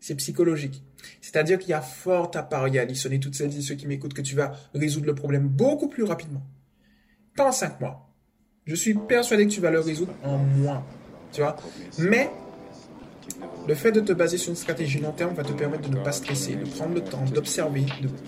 c'est 0.00 0.14
psychologique. 0.14 0.82
C'est-à-dire 1.20 1.58
qu'il 1.58 1.70
y 1.70 1.74
a 1.74 1.82
fort 1.82 2.30
à 2.34 2.42
parier, 2.42 2.80
Alison 2.80 3.10
et 3.10 3.20
toutes 3.20 3.34
celles 3.34 3.54
et 3.54 3.60
ceux 3.60 3.74
qui 3.74 3.86
m'écoutent, 3.86 4.14
que 4.14 4.22
tu 4.22 4.34
vas 4.34 4.52
résoudre 4.74 5.06
le 5.06 5.14
problème 5.14 5.48
beaucoup 5.48 5.88
plus 5.88 6.04
rapidement. 6.04 6.42
Pas 7.36 7.48
en 7.48 7.52
5 7.52 7.78
mois. 7.78 8.10
Je 8.64 8.74
suis 8.74 8.94
persuadé 8.94 9.46
que 9.46 9.52
tu 9.52 9.60
vas 9.60 9.70
le 9.70 9.80
résoudre 9.80 10.14
en 10.22 10.38
moins. 10.38 10.82
Tu 11.30 11.42
vois? 11.42 11.56
Mais 11.98 12.30
le 13.70 13.76
fait 13.76 13.92
de 13.92 14.00
te 14.00 14.12
baser 14.12 14.36
sur 14.36 14.50
une 14.50 14.56
stratégie 14.56 14.98
long 14.98 15.12
terme 15.12 15.32
va 15.32 15.44
te 15.44 15.52
permettre 15.52 15.88
de 15.88 15.96
ne 15.96 16.02
pas 16.02 16.10
stresser, 16.10 16.56
de 16.56 16.68
prendre 16.68 16.92
le 16.92 17.02
temps, 17.02 17.22
d'observer, 17.32 17.86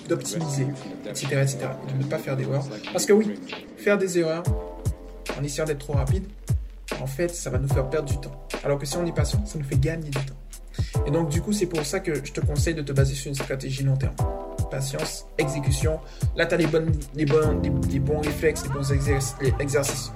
d'optimiser, 0.09 0.69
etc., 1.05 1.27
etc. 1.33 1.59
Et 1.89 1.93
de 1.95 1.99
ne 1.99 2.09
pas 2.09 2.19
faire 2.19 2.37
d'erreurs. 2.37 2.65
Parce 2.93 3.07
que 3.07 3.13
oui, 3.13 3.35
faire 3.77 3.99
des 3.99 4.21
erreurs 4.21 4.45
en 5.37 5.43
essayant 5.43 5.65
d'être 5.65 5.81
trop 5.81 5.95
rapide, 5.95 6.23
en 7.01 7.09
fait, 7.09 7.35
ça 7.35 7.51
va 7.51 7.59
nous 7.59 7.67
faire 7.67 7.91
perdre 7.91 8.09
du 8.09 8.21
temps. 8.21 8.47
Alors 8.63 8.79
que 8.79 8.87
si 8.87 8.97
on 8.97 9.05
est 9.05 9.13
patient, 9.13 9.45
ça 9.45 9.59
nous 9.59 9.65
fait 9.65 9.81
gagner 9.81 10.11
du 10.11 10.25
temps. 10.25 11.03
Et 11.09 11.11
donc, 11.11 11.29
du 11.29 11.43
coup, 11.43 11.53
c'est 11.53 11.67
pour 11.67 11.85
ça 11.85 11.99
que 11.99 12.25
je 12.25 12.33
te 12.33 12.41
conseille 12.41 12.77
de 12.77 12.83
te 12.83 12.93
baser 12.93 13.15
sur 13.15 13.29
une 13.29 13.35
stratégie 13.35 13.83
long 13.83 13.97
terme. 13.97 14.15
Patience, 14.73 15.27
exécution. 15.37 16.01
Là, 16.35 16.47
tu 16.47 16.55
as 16.55 16.57
les, 16.57 16.67
bonnes, 16.67 16.93
les, 17.15 17.27
bons, 17.27 17.61
les, 17.91 17.99
bons 17.99 18.21
réflexes, 18.21 18.65
les 18.65 18.71
bons 18.75 18.91
exercices. 18.91 19.37
Les 19.43 19.53
exercices. 19.61 20.13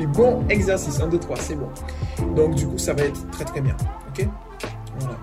Les 0.00 0.06
bons 0.06 0.44
exercices. 0.48 1.00
1, 1.00 1.06
2, 1.06 1.18
3, 1.18 1.36
c'est 1.36 1.54
bon. 1.54 1.68
Donc, 2.34 2.56
du 2.56 2.66
coup, 2.66 2.76
ça 2.76 2.94
va 2.94 3.04
être 3.04 3.30
très 3.30 3.44
très 3.44 3.60
bien. 3.60 3.76
Ok? 4.08 4.26
Voilà. 4.98 5.16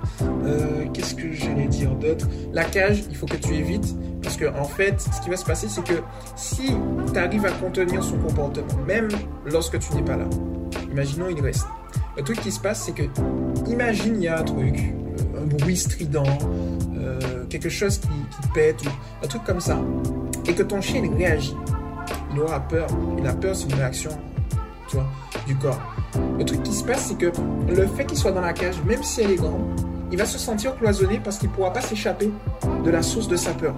Euh, 0.46 0.86
qu'est-ce 0.94 1.16
que 1.16 1.34
j'allais 1.34 1.68
dire 1.68 1.92
d'autre? 1.96 2.28
La 2.54 2.64
cage, 2.64 3.04
il 3.10 3.16
faut 3.18 3.26
que 3.26 3.36
tu 3.36 3.54
évites 3.54 3.94
parce 4.24 4.38
que 4.38 4.46
en 4.58 4.64
fait, 4.64 5.02
ce 5.02 5.22
qui 5.22 5.30
va 5.30 5.38
se 5.38 5.46
passer, 5.46 5.68
c'est 5.68 5.84
que 5.84 6.02
si 6.36 6.72
tu 7.12 7.20
arrives 7.20 7.46
à 7.46 7.52
contenir 7.52 8.04
son 8.04 8.18
comportement, 8.18 8.82
même 8.88 9.10
lorsque 9.46 9.78
tu 9.80 9.94
n'es 9.94 10.02
pas 10.02 10.16
là, 10.16 10.26
imaginons 10.92 11.28
il 11.30 11.42
reste. 11.42 11.68
Le 12.18 12.24
truc 12.24 12.40
qui 12.40 12.52
se 12.52 12.60
passe, 12.60 12.84
c'est 12.86 12.94
que, 12.94 13.04
imagine, 13.70 14.16
il 14.16 14.24
y 14.24 14.28
a 14.28 14.40
un 14.40 14.44
truc, 14.44 14.78
euh, 14.80 15.44
un 15.44 15.46
bruit 15.46 15.76
strident, 15.76 16.24
quelque 17.46 17.70
chose 17.70 18.00
qui, 18.00 18.08
pète, 18.54 18.84
un 19.24 19.28
truc 19.28 19.44
comme 19.44 19.60
ça, 19.60 19.80
et 20.48 20.54
que 20.54 20.64
ton 20.64 20.82
chien 20.82 21.02
réagit. 21.18 21.56
Il 22.34 22.40
aura 22.40 22.60
peur. 22.60 22.88
Et 23.18 23.22
la 23.22 23.34
peur, 23.34 23.56
c'est 23.56 23.66
une 23.66 23.76
réaction, 23.76 24.12
tu 24.88 24.98
vois, 24.98 25.08
du 25.48 25.56
corps. 25.56 25.80
Le 26.38 26.46
truc 26.46 26.64
qui 26.64 26.74
se 26.74 26.84
passe, 26.84 27.08
c'est 27.08 27.18
que 27.18 27.32
le 27.68 27.88
fait 27.88 28.06
qu'il 28.06 28.18
soit 28.18 28.32
dans 28.32 28.42
la 28.42 28.54
cage, 28.54 28.76
même 28.86 29.04
si 29.04 29.22
elle 29.22 29.32
est 29.32 29.36
grande, 29.36 29.62
il 30.12 30.18
va 30.18 30.26
se 30.26 30.38
sentir 30.38 30.76
cloisonné 30.76 31.20
parce 31.24 31.38
qu'il 31.38 31.50
ne 31.50 31.56
pourra 31.56 31.74
pas 31.74 31.82
s'échapper 31.82 32.30
de 32.84 32.90
la 32.90 33.02
source 33.02 33.28
de 33.28 33.36
sa 33.36 33.52
peur. 33.52 33.76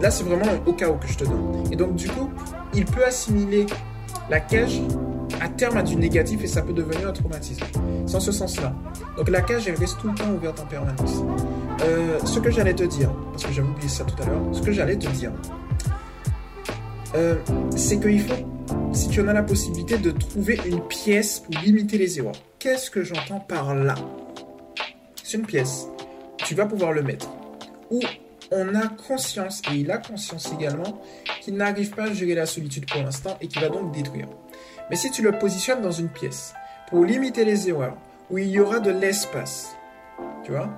Là, 0.00 0.10
c'est 0.10 0.24
vraiment 0.24 0.50
au 0.66 0.72
cas 0.72 0.90
que 0.90 1.06
je 1.06 1.18
te 1.18 1.24
donne. 1.24 1.64
Et 1.70 1.76
donc, 1.76 1.94
du 1.94 2.08
coup, 2.08 2.30
il 2.74 2.84
peut 2.84 3.04
assimiler 3.04 3.66
la 4.30 4.40
cage 4.40 4.80
à 5.40 5.48
terme 5.48 5.76
à 5.76 5.82
du 5.82 5.96
négatif 5.96 6.42
et 6.42 6.46
ça 6.46 6.62
peut 6.62 6.72
devenir 6.72 7.08
un 7.08 7.12
traumatisme. 7.12 7.64
C'est 8.06 8.16
en 8.16 8.20
ce 8.20 8.32
sens-là. 8.32 8.72
Donc 9.16 9.28
la 9.28 9.40
cage, 9.40 9.68
elle 9.68 9.76
reste 9.76 9.98
tout 10.00 10.08
le 10.08 10.14
temps 10.14 10.30
ouverte 10.30 10.60
en 10.60 10.66
permanence. 10.66 11.22
Euh, 11.82 12.18
ce 12.24 12.38
que 12.38 12.50
j'allais 12.50 12.74
te 12.74 12.84
dire, 12.84 13.10
parce 13.32 13.44
que 13.44 13.52
j'avais 13.52 13.68
oublié 13.68 13.88
ça 13.88 14.04
tout 14.04 14.22
à 14.22 14.26
l'heure, 14.26 14.42
ce 14.52 14.62
que 14.62 14.72
j'allais 14.72 14.96
te 14.96 15.08
dire, 15.08 15.32
euh, 17.14 17.36
c'est 17.76 18.00
qu'il 18.00 18.20
faut, 18.20 18.34
si 18.92 19.08
tu 19.08 19.20
en 19.20 19.28
as 19.28 19.32
la 19.32 19.42
possibilité, 19.42 19.98
de 19.98 20.10
trouver 20.10 20.58
une 20.66 20.80
pièce 20.80 21.40
pour 21.40 21.60
limiter 21.62 21.98
les 21.98 22.18
erreurs. 22.18 22.34
Qu'est-ce 22.58 22.90
que 22.90 23.02
j'entends 23.02 23.40
par 23.40 23.74
là? 23.74 23.94
C'est 25.22 25.36
une 25.36 25.46
pièce. 25.46 25.86
Tu 26.38 26.54
vas 26.54 26.66
pouvoir 26.66 26.92
le 26.92 27.02
mettre. 27.02 27.28
Ou 27.90 28.00
on 28.50 28.74
a 28.74 28.86
conscience, 28.86 29.60
et 29.70 29.76
il 29.76 29.90
a 29.90 29.98
conscience 29.98 30.52
également, 30.52 31.00
qu'il 31.42 31.54
n'arrive 31.54 31.90
pas 31.90 32.04
à 32.04 32.12
gérer 32.12 32.34
la 32.34 32.46
solitude 32.46 32.90
pour 32.90 33.02
l'instant 33.02 33.36
et 33.40 33.48
qu'il 33.48 33.60
va 33.60 33.68
donc 33.68 33.92
détruire. 33.92 34.28
Mais 34.90 34.96
si 34.96 35.10
tu 35.10 35.22
le 35.22 35.32
positionnes 35.32 35.82
dans 35.82 35.92
une 35.92 36.08
pièce 36.08 36.54
pour 36.88 37.04
limiter 37.04 37.44
les 37.44 37.68
erreurs, 37.68 37.96
où 38.30 38.38
il 38.38 38.48
y 38.48 38.60
aura 38.60 38.80
de 38.80 38.90
l'espace, 38.90 39.76
tu 40.44 40.52
vois, 40.52 40.70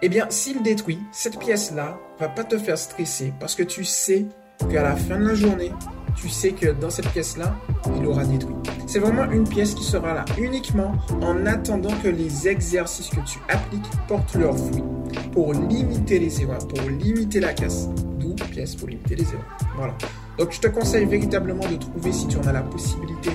eh 0.00 0.08
bien, 0.08 0.26
s'il 0.30 0.62
détruit, 0.62 1.00
cette 1.10 1.38
pièce-là 1.38 1.98
va 2.20 2.28
pas 2.28 2.44
te 2.44 2.56
faire 2.56 2.78
stresser 2.78 3.32
parce 3.40 3.54
que 3.54 3.64
tu 3.64 3.84
sais 3.84 4.26
qu'à 4.70 4.82
la 4.82 4.94
fin 4.94 5.18
de 5.18 5.26
la 5.26 5.34
journée, 5.34 5.72
tu 6.16 6.28
sais 6.28 6.52
que 6.52 6.70
dans 6.72 6.90
cette 6.90 7.08
pièce-là, 7.08 7.56
il 7.96 8.06
aura 8.06 8.24
détruit. 8.24 8.54
C'est 8.86 9.00
vraiment 9.00 9.30
une 9.30 9.48
pièce 9.48 9.74
qui 9.74 9.84
sera 9.84 10.14
là 10.14 10.24
uniquement 10.38 10.94
en 11.20 11.46
attendant 11.46 11.94
que 12.02 12.08
les 12.08 12.48
exercices 12.48 13.08
que 13.08 13.20
tu 13.20 13.38
appliques 13.48 13.90
portent 14.06 14.34
leurs 14.34 14.56
fruits 14.56 14.84
pour 15.32 15.52
limiter 15.52 16.18
les 16.18 16.42
erreurs, 16.42 16.66
pour 16.66 16.80
limiter 16.88 17.40
la 17.40 17.52
casse. 17.52 17.88
D'où 18.18 18.34
pièce 18.52 18.76
pour 18.76 18.88
limiter 18.88 19.16
les 19.16 19.24
erreurs. 19.24 19.58
Voilà. 19.76 19.94
Donc 20.38 20.52
je 20.52 20.60
te 20.60 20.68
conseille 20.68 21.06
véritablement 21.06 21.68
de 21.68 21.76
trouver, 21.76 22.12
si 22.12 22.28
tu 22.28 22.36
en 22.36 22.42
as 22.42 22.52
la 22.52 22.62
possibilité, 22.62 23.30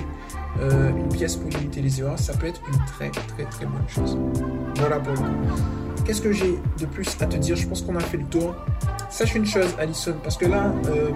euh, 0.60 0.90
une 0.90 1.10
pièce 1.10 1.36
pour 1.36 1.50
limiter 1.50 1.82
les 1.82 2.00
erreurs. 2.00 2.20
Ça 2.20 2.34
peut 2.34 2.48
être 2.48 2.62
une 2.68 2.86
très 2.86 3.10
très 3.10 3.44
très 3.46 3.66
bonne 3.66 3.88
chose. 3.88 4.18
Voilà 4.78 5.00
pour 5.00 5.14
le 5.14 5.20
coup. 5.20 5.83
Qu'est-ce 6.06 6.22
que 6.22 6.34
j'ai 6.34 6.60
de 6.80 6.86
plus 6.86 7.08
à 7.22 7.26
te 7.26 7.38
dire? 7.38 7.56
Je 7.56 7.68
pense 7.68 7.82
qu'on 7.82 7.96
a 7.96 8.02
fait 8.02 8.18
le 8.18 8.26
tour. 8.26 8.56
Sache 9.10 9.36
une 9.36 9.46
chose, 9.46 9.74
Alison, 9.80 10.16
parce 10.22 10.38
que 10.38 10.46
là, 10.46 10.74
euh, 10.88 11.10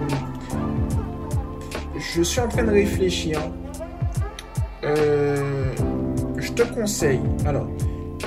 je 1.98 2.22
suis 2.22 2.40
en 2.40 2.48
train 2.48 2.62
de 2.62 2.70
réfléchir. 2.70 3.38
Euh, 4.84 5.72
je 6.38 6.52
te 6.52 6.62
conseille, 6.62 7.20
alors, 7.44 7.68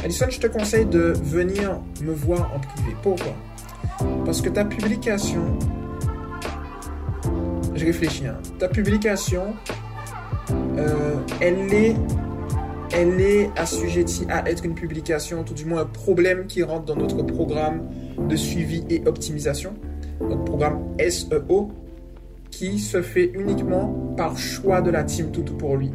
Alison, 0.04 0.26
je 0.30 0.40
te 0.40 0.48
conseille 0.48 0.86
de 0.86 1.14
venir 1.24 1.80
me 2.02 2.14
voir 2.14 2.52
en 2.54 2.60
privé. 2.60 2.96
Pourquoi? 3.02 3.34
Parce 4.26 4.42
que 4.42 4.50
ta 4.50 4.66
publication, 4.66 5.58
je 7.74 7.86
réfléchis, 7.86 8.28
hein. 8.28 8.38
ta 8.60 8.68
publication, 8.68 9.56
euh, 10.78 11.16
elle 11.40 11.74
est 11.74 11.96
elle 12.94 13.22
est 13.22 13.50
assujettie 13.58 14.26
à 14.30 14.50
être 14.50 14.66
une 14.66 14.76
publication, 14.76 15.44
tout 15.44 15.54
du 15.54 15.66
moins 15.66 15.82
un 15.82 15.86
problème 15.86 16.48
qui 16.48 16.64
rentre 16.64 16.86
dans 16.86 16.96
notre 16.96 17.24
programme 17.24 17.90
de 18.28 18.36
suivi 18.36 18.84
et 18.90 19.04
optimisation, 19.06 19.74
notre 20.20 20.44
programme 20.44 20.82
SEO, 21.00 21.72
qui 22.50 22.80
se 22.80 23.02
fait 23.02 23.32
uniquement 23.34 24.14
par 24.18 24.38
choix 24.38 24.82
de 24.82 24.92
la 24.92 25.04
team 25.04 25.32
tout 25.32 25.44
pour 25.44 25.78
lui. 25.78 25.92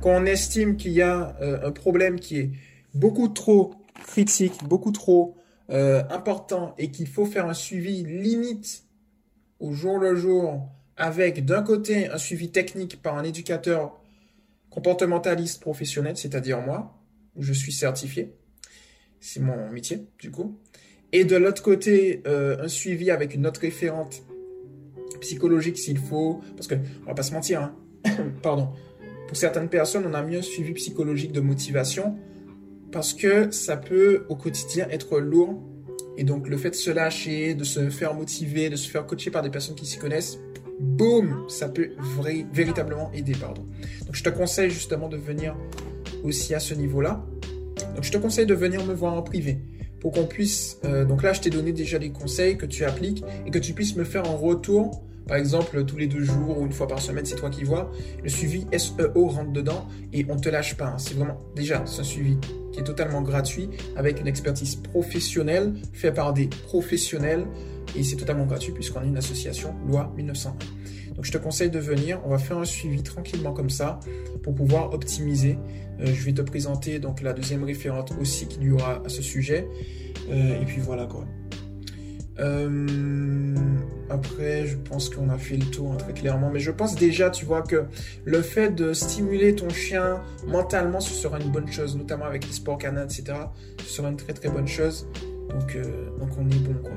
Quand 0.00 0.20
on 0.20 0.24
estime 0.24 0.76
qu'il 0.76 0.92
y 0.92 1.02
a 1.02 1.36
euh, 1.40 1.66
un 1.66 1.72
problème 1.72 2.20
qui 2.20 2.38
est 2.38 2.50
beaucoup 2.94 3.28
trop 3.28 3.74
critique, 4.06 4.64
beaucoup 4.64 4.92
trop 4.92 5.34
euh, 5.70 6.02
important 6.10 6.74
et 6.78 6.90
qu'il 6.90 7.08
faut 7.08 7.24
faire 7.24 7.46
un 7.46 7.54
suivi 7.54 8.04
limite 8.04 8.84
au 9.60 9.72
jour 9.72 9.98
le 9.98 10.14
jour 10.14 10.68
avec 10.96 11.44
d'un 11.44 11.62
côté 11.62 12.08
un 12.08 12.18
suivi 12.18 12.50
technique 12.50 13.02
par 13.02 13.16
un 13.16 13.24
éducateur 13.24 13.98
comportementaliste 14.74 15.60
professionnel, 15.60 16.16
c'est-à-dire 16.16 16.60
moi, 16.60 17.00
où 17.36 17.42
je 17.42 17.52
suis 17.52 17.72
certifié. 17.72 18.34
C'est 19.20 19.40
mon 19.40 19.70
métier, 19.70 20.08
du 20.18 20.32
coup. 20.32 20.58
Et 21.12 21.24
de 21.24 21.36
l'autre 21.36 21.62
côté, 21.62 22.22
euh, 22.26 22.64
un 22.64 22.66
suivi 22.66 23.12
avec 23.12 23.34
une 23.34 23.46
autre 23.46 23.60
référente 23.60 24.24
psychologique 25.20 25.78
s'il 25.78 25.98
faut. 25.98 26.40
Parce 26.56 26.66
que, 26.66 26.74
on 27.04 27.06
va 27.06 27.14
pas 27.14 27.22
se 27.22 27.32
mentir, 27.32 27.62
hein. 27.62 27.76
pardon. 28.42 28.70
Pour 29.28 29.36
certaines 29.36 29.68
personnes, 29.68 30.06
on 30.08 30.12
a 30.14 30.22
mieux 30.24 30.38
un 30.38 30.42
suivi 30.42 30.72
psychologique 30.72 31.30
de 31.30 31.40
motivation 31.40 32.18
parce 32.90 33.14
que 33.14 33.52
ça 33.52 33.76
peut 33.76 34.26
au 34.28 34.34
quotidien 34.34 34.88
être 34.90 35.20
lourd. 35.20 35.62
Et 36.16 36.24
donc, 36.24 36.48
le 36.48 36.56
fait 36.56 36.70
de 36.70 36.74
se 36.74 36.90
lâcher, 36.90 37.54
de 37.54 37.64
se 37.64 37.90
faire 37.90 38.14
motiver, 38.14 38.70
de 38.70 38.76
se 38.76 38.90
faire 38.90 39.06
coacher 39.06 39.30
par 39.30 39.42
des 39.42 39.50
personnes 39.50 39.76
qui 39.76 39.86
s'y 39.86 39.98
connaissent, 39.98 40.38
boum, 40.80 41.44
ça 41.48 41.68
peut 41.68 41.90
véritablement 42.52 43.10
aider. 43.12 43.34
Pardon. 43.40 43.66
Donc 44.06 44.14
je 44.14 44.22
te 44.22 44.28
conseille 44.28 44.70
justement 44.70 45.08
de 45.08 45.16
venir 45.16 45.56
aussi 46.22 46.54
à 46.54 46.60
ce 46.60 46.74
niveau-là. 46.74 47.24
Donc 47.94 48.04
je 48.04 48.12
te 48.12 48.18
conseille 48.18 48.46
de 48.46 48.54
venir 48.54 48.84
me 48.84 48.94
voir 48.94 49.14
en 49.14 49.22
privé 49.22 49.58
pour 50.04 50.12
qu'on 50.12 50.26
puisse... 50.26 50.78
Euh, 50.84 51.06
donc 51.06 51.22
là, 51.22 51.32
je 51.32 51.40
t'ai 51.40 51.48
donné 51.50 51.72
déjà 51.72 51.98
des 51.98 52.10
conseils 52.10 52.58
que 52.58 52.66
tu 52.66 52.84
appliques 52.84 53.24
et 53.46 53.50
que 53.50 53.58
tu 53.58 53.72
puisses 53.72 53.96
me 53.96 54.04
faire 54.04 54.28
en 54.28 54.36
retour. 54.36 55.02
Par 55.26 55.38
exemple, 55.38 55.82
tous 55.86 55.96
les 55.96 56.06
deux 56.06 56.22
jours 56.22 56.58
ou 56.58 56.66
une 56.66 56.72
fois 56.72 56.86
par 56.86 57.00
semaine, 57.00 57.24
c'est 57.24 57.36
toi 57.36 57.48
qui 57.48 57.64
vois. 57.64 57.90
Le 58.22 58.28
suivi 58.28 58.66
SEO 58.76 59.28
rentre 59.28 59.52
dedans 59.52 59.86
et 60.12 60.26
on 60.28 60.36
te 60.36 60.50
lâche 60.50 60.76
pas. 60.76 60.88
Hein. 60.88 60.98
C'est 60.98 61.14
vraiment 61.14 61.40
déjà 61.56 61.82
c'est 61.86 62.02
un 62.02 62.04
suivi 62.04 62.36
qui 62.72 62.80
est 62.80 62.84
totalement 62.84 63.22
gratuit 63.22 63.70
avec 63.96 64.20
une 64.20 64.26
expertise 64.26 64.76
professionnelle 64.76 65.72
fait 65.94 66.12
par 66.12 66.34
des 66.34 66.48
professionnels 66.48 67.46
et 67.94 68.02
c'est 68.02 68.16
totalement 68.16 68.46
gratuit 68.46 68.72
puisqu'on 68.72 69.02
est 69.02 69.08
une 69.08 69.16
association 69.16 69.74
loi 69.86 70.12
1901. 70.16 71.14
Donc 71.14 71.24
je 71.24 71.32
te 71.32 71.38
conseille 71.38 71.70
de 71.70 71.78
venir, 71.78 72.20
on 72.24 72.30
va 72.30 72.38
faire 72.38 72.58
un 72.58 72.64
suivi 72.64 73.02
tranquillement 73.02 73.52
comme 73.52 73.70
ça 73.70 74.00
pour 74.42 74.54
pouvoir 74.54 74.92
optimiser. 74.92 75.58
Euh, 76.00 76.06
je 76.06 76.24
vais 76.24 76.32
te 76.32 76.42
présenter 76.42 76.98
donc 76.98 77.22
la 77.22 77.32
deuxième 77.32 77.62
référente 77.64 78.12
aussi 78.20 78.46
qu'il 78.48 78.64
y 78.64 78.70
aura 78.70 79.00
à 79.04 79.08
ce 79.08 79.22
sujet. 79.22 79.68
Euh, 80.28 80.60
et 80.60 80.64
puis 80.64 80.80
voilà 80.80 81.06
quoi. 81.06 81.24
Euh, 82.40 83.54
après, 84.10 84.66
je 84.66 84.76
pense 84.76 85.08
qu'on 85.08 85.28
a 85.30 85.38
fait 85.38 85.56
le 85.56 85.66
tour 85.66 85.92
hein, 85.92 85.96
très 85.96 86.12
clairement, 86.12 86.50
mais 86.50 86.58
je 86.58 86.72
pense 86.72 86.96
déjà, 86.96 87.30
tu 87.30 87.44
vois, 87.44 87.62
que 87.62 87.84
le 88.24 88.42
fait 88.42 88.74
de 88.74 88.92
stimuler 88.92 89.54
ton 89.54 89.68
chien 89.68 90.20
mentalement, 90.48 90.98
ce 90.98 91.14
sera 91.14 91.38
une 91.38 91.52
bonne 91.52 91.70
chose, 91.70 91.96
notamment 91.96 92.24
avec 92.24 92.44
les 92.44 92.52
sports 92.52 92.78
canins, 92.78 93.04
etc. 93.04 93.38
Ce 93.78 93.84
sera 93.84 94.08
une 94.08 94.16
très 94.16 94.32
très 94.32 94.48
bonne 94.48 94.66
chose. 94.66 95.06
Donc, 95.48 95.78
donc 96.18 96.30
on 96.36 96.50
est 96.50 96.58
bon, 96.58 96.74
quoi. 96.82 96.90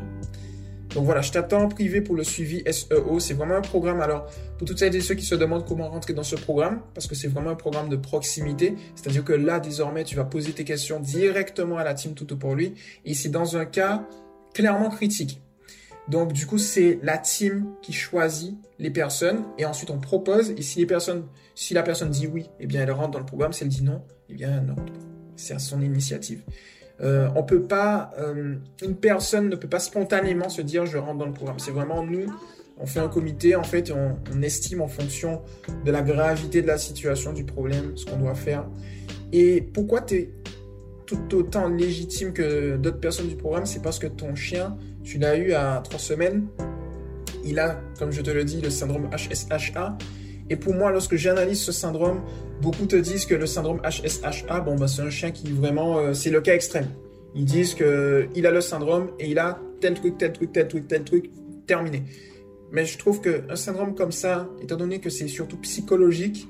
Donc 0.93 1.05
voilà, 1.05 1.21
je 1.21 1.31
t'attends 1.31 1.63
en 1.63 1.67
privé 1.67 2.01
pour 2.01 2.15
le 2.15 2.23
suivi 2.23 2.63
SEO. 2.71 3.19
C'est 3.19 3.33
vraiment 3.33 3.55
un 3.55 3.61
programme. 3.61 4.01
Alors, 4.01 4.25
pour 4.57 4.67
toutes 4.67 4.79
celles 4.79 4.95
et 4.95 5.01
ceux 5.01 5.15
qui 5.15 5.25
se 5.25 5.35
demandent 5.35 5.65
comment 5.65 5.89
rentrer 5.89 6.13
dans 6.13 6.23
ce 6.23 6.35
programme, 6.35 6.81
parce 6.93 7.07
que 7.07 7.15
c'est 7.15 7.27
vraiment 7.27 7.51
un 7.51 7.55
programme 7.55 7.89
de 7.89 7.97
proximité, 7.97 8.75
c'est-à-dire 8.95 9.23
que 9.23 9.33
là, 9.33 9.59
désormais, 9.59 10.03
tu 10.03 10.15
vas 10.15 10.23
poser 10.23 10.53
tes 10.53 10.63
questions 10.63 10.99
directement 10.99 11.77
à 11.77 11.83
la 11.83 11.93
team 11.93 12.13
Tuto 12.13 12.35
pour 12.35 12.55
lui. 12.55 12.73
Et 13.05 13.13
c'est 13.13 13.29
dans 13.29 13.57
un 13.57 13.65
cas 13.65 14.07
clairement 14.53 14.89
critique. 14.89 15.41
Donc, 16.07 16.31
du 16.31 16.45
coup, 16.45 16.57
c'est 16.57 16.99
la 17.03 17.17
team 17.17 17.67
qui 17.81 17.91
choisit 17.91 18.55
les 18.79 18.89
personnes 18.89 19.43
et 19.57 19.65
ensuite 19.65 19.89
on 19.89 19.99
propose. 19.99 20.51
Et 20.51 20.61
si 20.61 20.79
les 20.79 20.85
personnes, 20.85 21.25
si 21.53 21.73
la 21.73 21.83
personne 21.83 22.09
dit 22.09 22.27
oui, 22.27 22.49
eh 22.59 22.67
bien, 22.67 22.81
elle 22.81 22.91
rentre 22.91 23.11
dans 23.11 23.19
le 23.19 23.25
programme. 23.25 23.51
Si 23.51 23.63
elle 23.63 23.69
dit 23.69 23.83
non, 23.83 24.01
eh 24.29 24.33
bien, 24.33 24.61
non. 24.61 24.75
C'est 25.35 25.53
à 25.53 25.59
son 25.59 25.81
initiative. 25.81 26.43
Euh, 27.01 27.29
on 27.35 27.43
peut 27.43 27.61
pas, 27.61 28.11
euh, 28.19 28.55
une 28.81 28.95
personne 28.95 29.49
ne 29.49 29.55
peut 29.55 29.67
pas 29.67 29.79
spontanément 29.79 30.49
se 30.49 30.61
dire 30.61 30.85
je 30.85 30.97
rentre 30.97 31.19
dans 31.19 31.25
le 31.27 31.33
programme. 31.33 31.59
C'est 31.59 31.71
vraiment 31.71 32.03
nous, 32.03 32.25
On 32.79 32.85
fait 32.85 32.99
un 32.99 33.07
comité, 33.07 33.55
en 33.55 33.63
fait, 33.63 33.91
on, 33.91 34.17
on 34.33 34.41
estime 34.41 34.81
en 34.81 34.87
fonction 34.87 35.41
de 35.85 35.91
la 35.91 36.01
gravité 36.01 36.61
de 36.61 36.67
la 36.67 36.77
situation, 36.77 37.33
du 37.33 37.43
problème, 37.43 37.97
ce 37.97 38.05
qu'on 38.05 38.17
doit 38.17 38.35
faire. 38.35 38.65
Et 39.31 39.61
pourquoi 39.61 40.01
tu 40.01 40.15
es 40.15 40.31
tout 41.07 41.35
autant 41.35 41.69
légitime 41.69 42.33
que 42.33 42.77
d'autres 42.77 42.99
personnes 42.99 43.29
du 43.29 43.35
programme, 43.35 43.65
c'est 43.65 43.81
parce 43.81 43.97
que 43.97 44.07
ton 44.07 44.35
chien, 44.35 44.77
tu 45.03 45.17
l'as 45.17 45.37
eu 45.37 45.53
à 45.53 45.81
trois 45.83 45.99
semaines. 45.99 46.47
Il 47.43 47.59
a, 47.59 47.79
comme 47.97 48.11
je 48.11 48.21
te 48.21 48.29
le 48.29 48.43
dis, 48.43 48.61
le 48.61 48.69
syndrome 48.69 49.09
HSHA. 49.09 49.97
Et 50.49 50.55
pour 50.55 50.73
moi, 50.73 50.91
lorsque 50.91 51.15
j'analyse 51.15 51.61
ce 51.61 51.71
syndrome, 51.71 52.21
beaucoup 52.61 52.85
te 52.85 52.95
disent 52.95 53.25
que 53.25 53.35
le 53.35 53.45
syndrome 53.45 53.81
HSHA, 53.81 54.61
bon, 54.61 54.75
bah, 54.75 54.87
c'est 54.87 55.01
un 55.01 55.09
chien 55.09 55.31
qui 55.31 55.51
vraiment, 55.51 55.97
euh, 55.97 56.13
c'est 56.13 56.29
le 56.29 56.41
cas 56.41 56.55
extrême. 56.55 56.87
Ils 57.35 57.45
disent 57.45 57.75
que 57.75 58.27
il 58.35 58.45
a 58.47 58.51
le 58.51 58.61
syndrome 58.61 59.11
et 59.19 59.29
il 59.29 59.39
a 59.39 59.59
tel 59.81 59.93
truc, 59.93 60.17
tel 60.17 60.33
truc, 60.33 60.51
tel 60.51 60.67
truc, 60.67 60.87
tel 60.87 61.03
truc, 61.03 61.29
terminé. 61.67 62.03
Mais 62.71 62.85
je 62.85 62.97
trouve 62.97 63.21
qu'un 63.21 63.55
syndrome 63.55 63.95
comme 63.95 64.11
ça, 64.11 64.49
étant 64.61 64.75
donné 64.75 64.99
que 64.99 65.09
c'est 65.09 65.27
surtout 65.27 65.57
psychologique, 65.57 66.47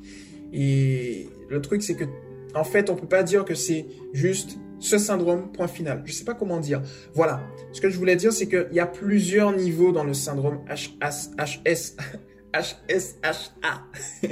et 0.53 1.27
le 1.49 1.62
truc 1.62 1.83
c'est 1.83 1.95
que 1.95 2.05
en 2.55 2.63
fait, 2.63 2.89
on 2.89 2.95
peut 2.95 3.07
pas 3.07 3.23
dire 3.23 3.45
que 3.45 3.53
c'est 3.53 3.86
juste 4.13 4.57
ce 4.79 4.97
syndrome, 4.97 5.51
point 5.51 5.67
final. 5.67 6.03
Je 6.05 6.13
sais 6.13 6.23
pas 6.23 6.33
comment 6.33 6.60
dire. 6.60 6.81
Voilà. 7.13 7.41
Ce 7.71 7.81
que 7.81 7.89
je 7.89 7.97
voulais 7.97 8.15
dire, 8.15 8.31
c'est 8.31 8.47
qu'il 8.47 8.69
y 8.71 8.79
a 8.79 8.86
plusieurs 8.86 9.55
niveaux 9.55 9.91
dans 9.91 10.03
le 10.03 10.13
syndrome 10.13 10.60
HS, 10.69 11.95
HSHA. 12.62 13.84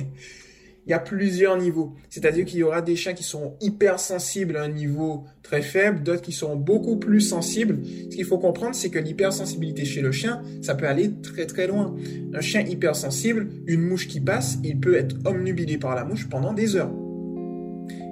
Il 0.87 0.91
y 0.91 0.93
a 0.93 0.99
plusieurs 0.99 1.57
niveaux. 1.57 1.93
C'est-à-dire 2.09 2.45
qu'il 2.45 2.59
y 2.59 2.63
aura 2.63 2.83
des 2.83 2.95
chiens 2.95 3.13
qui 3.13 3.23
seront 3.23 3.55
hypersensibles 3.59 4.55
à 4.55 4.63
un 4.63 4.69
niveau 4.69 5.23
très 5.41 5.63
faible, 5.63 6.03
d'autres 6.03 6.21
qui 6.21 6.31
seront 6.31 6.55
beaucoup 6.55 6.97
plus 6.97 7.21
sensibles. 7.21 7.79
Ce 7.83 8.15
qu'il 8.15 8.25
faut 8.25 8.37
comprendre, 8.37 8.75
c'est 8.75 8.91
que 8.91 8.99
l'hypersensibilité 8.99 9.83
chez 9.83 10.01
le 10.01 10.11
chien, 10.11 10.43
ça 10.61 10.75
peut 10.75 10.87
aller 10.87 11.11
très 11.23 11.47
très 11.47 11.65
loin. 11.65 11.95
Un 12.35 12.41
chien 12.41 12.61
hypersensible, 12.61 13.47
une 13.65 13.81
mouche 13.81 14.07
qui 14.07 14.19
passe, 14.19 14.59
il 14.63 14.79
peut 14.79 14.95
être 14.95 15.15
omnubilé 15.25 15.79
par 15.79 15.95
la 15.95 16.05
mouche 16.05 16.29
pendant 16.29 16.53
des 16.53 16.75
heures. 16.75 16.91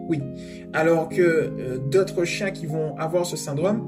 Oui. 0.10 0.20
Alors 0.74 1.10
que 1.10 1.22
euh, 1.22 1.78
d'autres 1.92 2.26
chiens 2.26 2.50
qui 2.50 2.66
vont 2.66 2.98
avoir 2.98 3.28
ce 3.28 3.38
syndrome, 3.38 3.88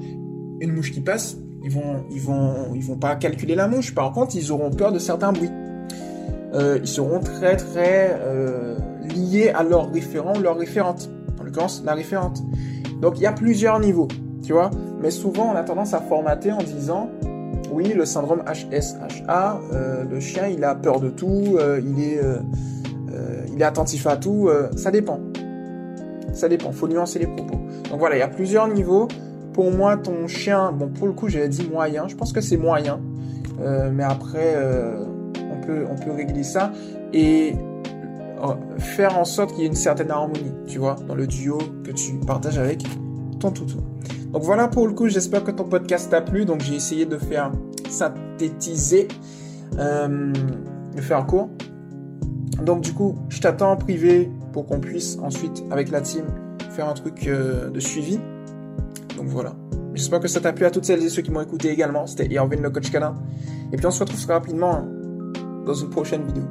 une 0.61 0.71
mouche 0.71 0.91
qui 0.91 1.01
passe, 1.01 1.37
ils 1.63 1.71
vont, 1.71 2.05
ils 2.11 2.21
vont, 2.21 2.75
ils 2.75 2.83
vont 2.83 2.97
pas 2.97 3.15
calculer 3.15 3.55
la 3.55 3.67
mouche. 3.67 3.95
Par 3.95 4.11
contre, 4.11 4.35
ils 4.35 4.51
auront 4.51 4.69
peur 4.69 4.91
de 4.91 4.99
certains 4.99 5.33
bruits. 5.33 5.49
Euh, 6.55 6.79
ils 6.81 6.87
seront 6.87 7.19
très 7.19 7.57
très 7.57 8.17
euh, 8.19 8.75
liés 9.03 9.49
à 9.49 9.63
leur 9.63 9.91
référent, 9.91 10.33
leur 10.39 10.57
référente. 10.57 11.09
En 11.39 11.43
l'occurrence, 11.43 11.83
la 11.85 11.93
référente. 11.93 12.41
Donc 13.01 13.17
il 13.17 13.23
y 13.23 13.27
a 13.27 13.33
plusieurs 13.33 13.79
niveaux, 13.79 14.07
tu 14.43 14.53
vois. 14.53 14.71
Mais 15.01 15.11
souvent, 15.11 15.51
on 15.53 15.55
a 15.55 15.63
tendance 15.63 15.93
à 15.93 15.99
formater 15.99 16.51
en 16.51 16.63
disant, 16.63 17.09
oui, 17.71 17.93
le 17.93 18.05
syndrome 18.05 18.41
HSHA, 18.45 19.59
le 20.09 20.19
chien, 20.19 20.47
il 20.47 20.63
a 20.63 20.73
peur 20.75 21.01
de 21.01 21.09
tout, 21.09 21.57
il 21.83 22.01
est, 22.01 22.21
il 23.53 23.61
est 23.61 23.65
attentif 23.65 24.07
à 24.07 24.15
tout. 24.15 24.49
ça 24.77 24.91
dépend 24.91 25.19
ça 26.35 26.49
dépend, 26.49 26.71
faut 26.71 26.87
nuancer 26.87 27.19
les 27.19 27.27
propos. 27.27 27.59
Donc 27.89 27.99
voilà, 27.99 28.17
il 28.17 28.19
y 28.19 28.23
a 28.23 28.27
plusieurs 28.27 28.67
niveaux. 28.67 29.07
Pour 29.53 29.71
moi, 29.71 29.97
ton 29.97 30.27
chien, 30.27 30.71
bon 30.71 30.89
pour 30.89 31.07
le 31.07 31.13
coup 31.13 31.29
j'avais 31.29 31.47
dit 31.47 31.67
moyen, 31.67 32.07
je 32.07 32.15
pense 32.15 32.33
que 32.33 32.41
c'est 32.41 32.57
moyen, 32.57 32.99
euh, 33.61 33.89
mais 33.91 34.03
après 34.03 34.53
euh, 34.55 35.05
on 35.71 35.95
peut 35.95 36.11
régler 36.11 36.43
ça 36.43 36.71
et 37.13 37.53
euh, 38.43 38.53
faire 38.77 39.17
en 39.17 39.25
sorte 39.25 39.51
qu'il 39.51 39.61
y 39.61 39.63
ait 39.63 39.69
une 39.69 39.75
certaine 39.75 40.11
harmonie, 40.11 40.51
tu 40.67 40.79
vois, 40.79 40.95
dans 41.07 41.15
le 41.15 41.25
duo 41.25 41.57
que 41.83 41.91
tu 41.91 42.13
partages 42.25 42.57
avec 42.57 42.83
ton 43.39 43.51
toutou. 43.51 43.79
Donc 44.31 44.43
voilà 44.43 44.67
pour 44.67 44.87
le 44.87 44.93
coup, 44.93 45.07
j'espère 45.07 45.43
que 45.43 45.51
ton 45.51 45.63
podcast 45.63 46.11
t'a 46.11 46.21
plu. 46.21 46.45
Donc 46.45 46.61
j'ai 46.61 46.75
essayé 46.75 47.05
de 47.05 47.17
faire 47.17 47.51
synthétiser, 47.89 49.07
euh, 49.79 50.33
de 50.95 51.01
faire 51.01 51.25
court. 51.25 51.49
Donc 52.61 52.81
du 52.81 52.93
coup, 52.93 53.15
je 53.29 53.39
t'attends 53.39 53.71
en 53.71 53.77
privé 53.77 54.29
pour 54.51 54.65
qu'on 54.65 54.79
puisse 54.79 55.17
ensuite, 55.21 55.63
avec 55.71 55.89
la 55.89 56.01
team, 56.01 56.25
faire 56.71 56.89
un 56.89 56.93
truc 56.93 57.27
euh, 57.27 57.69
de 57.69 57.79
suivi. 57.79 58.19
Donc 59.17 59.27
voilà. 59.27 59.55
J'espère 59.93 60.19
que 60.19 60.27
ça 60.27 60.41
t'a 60.41 60.51
plu 60.51 60.65
à 60.65 60.71
toutes 60.71 60.83
celles 60.83 61.03
et 61.03 61.09
ceux 61.09 61.21
qui 61.21 61.31
m'ont 61.31 61.41
écouté 61.41 61.69
également. 61.69 62.05
C'était 62.05 62.27
Irvin 62.33 62.57
le 62.61 62.69
coach. 62.69 62.91
Et 63.71 63.77
puis 63.77 63.85
on 63.85 63.91
se 63.91 64.01
retrouve 64.01 64.21
très 64.21 64.33
rapidement 64.33 64.83
dans 65.65 65.73
une 65.73 65.89
prochaine 65.89 66.25
vidéo. 66.25 66.43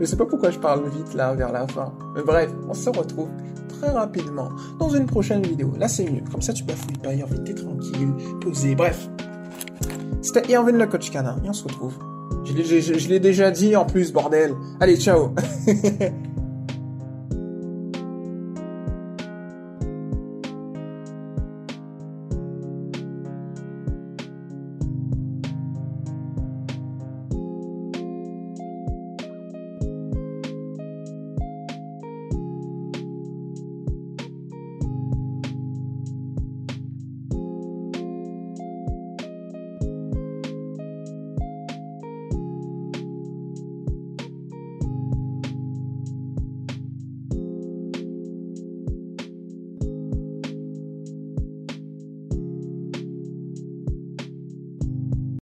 Je 0.00 0.04
sais 0.04 0.16
pas 0.16 0.26
pourquoi 0.26 0.50
je 0.50 0.58
parle 0.58 0.88
vite 0.88 1.14
là 1.14 1.34
vers 1.34 1.52
la 1.52 1.66
fin. 1.66 1.92
Mais 2.14 2.22
bref, 2.22 2.50
on 2.68 2.74
se 2.74 2.90
retrouve 2.90 3.28
très 3.68 3.90
rapidement 3.90 4.50
dans 4.78 4.88
une 4.88 5.06
prochaine 5.06 5.42
vidéo. 5.42 5.72
Là 5.78 5.88
c'est 5.88 6.04
mieux. 6.10 6.22
Comme 6.30 6.42
ça 6.42 6.52
tu 6.52 6.64
bafouilles 6.64 6.98
pas 6.98 7.14
Irvin, 7.14 7.36
t'es 7.44 7.54
tranquille, 7.54 8.12
posé. 8.40 8.74
Bref. 8.74 9.08
C'était 10.22 10.52
Irvin 10.52 10.72
le 10.72 10.86
coach 10.86 11.10
canin. 11.10 11.36
Et 11.44 11.48
on 11.48 11.52
se 11.52 11.64
retrouve. 11.64 11.94
Je 12.44 13.08
l'ai 13.08 13.20
déjà 13.20 13.50
dit 13.50 13.76
en 13.76 13.84
plus, 13.84 14.12
bordel. 14.12 14.54
Allez, 14.80 14.96
ciao 14.96 15.34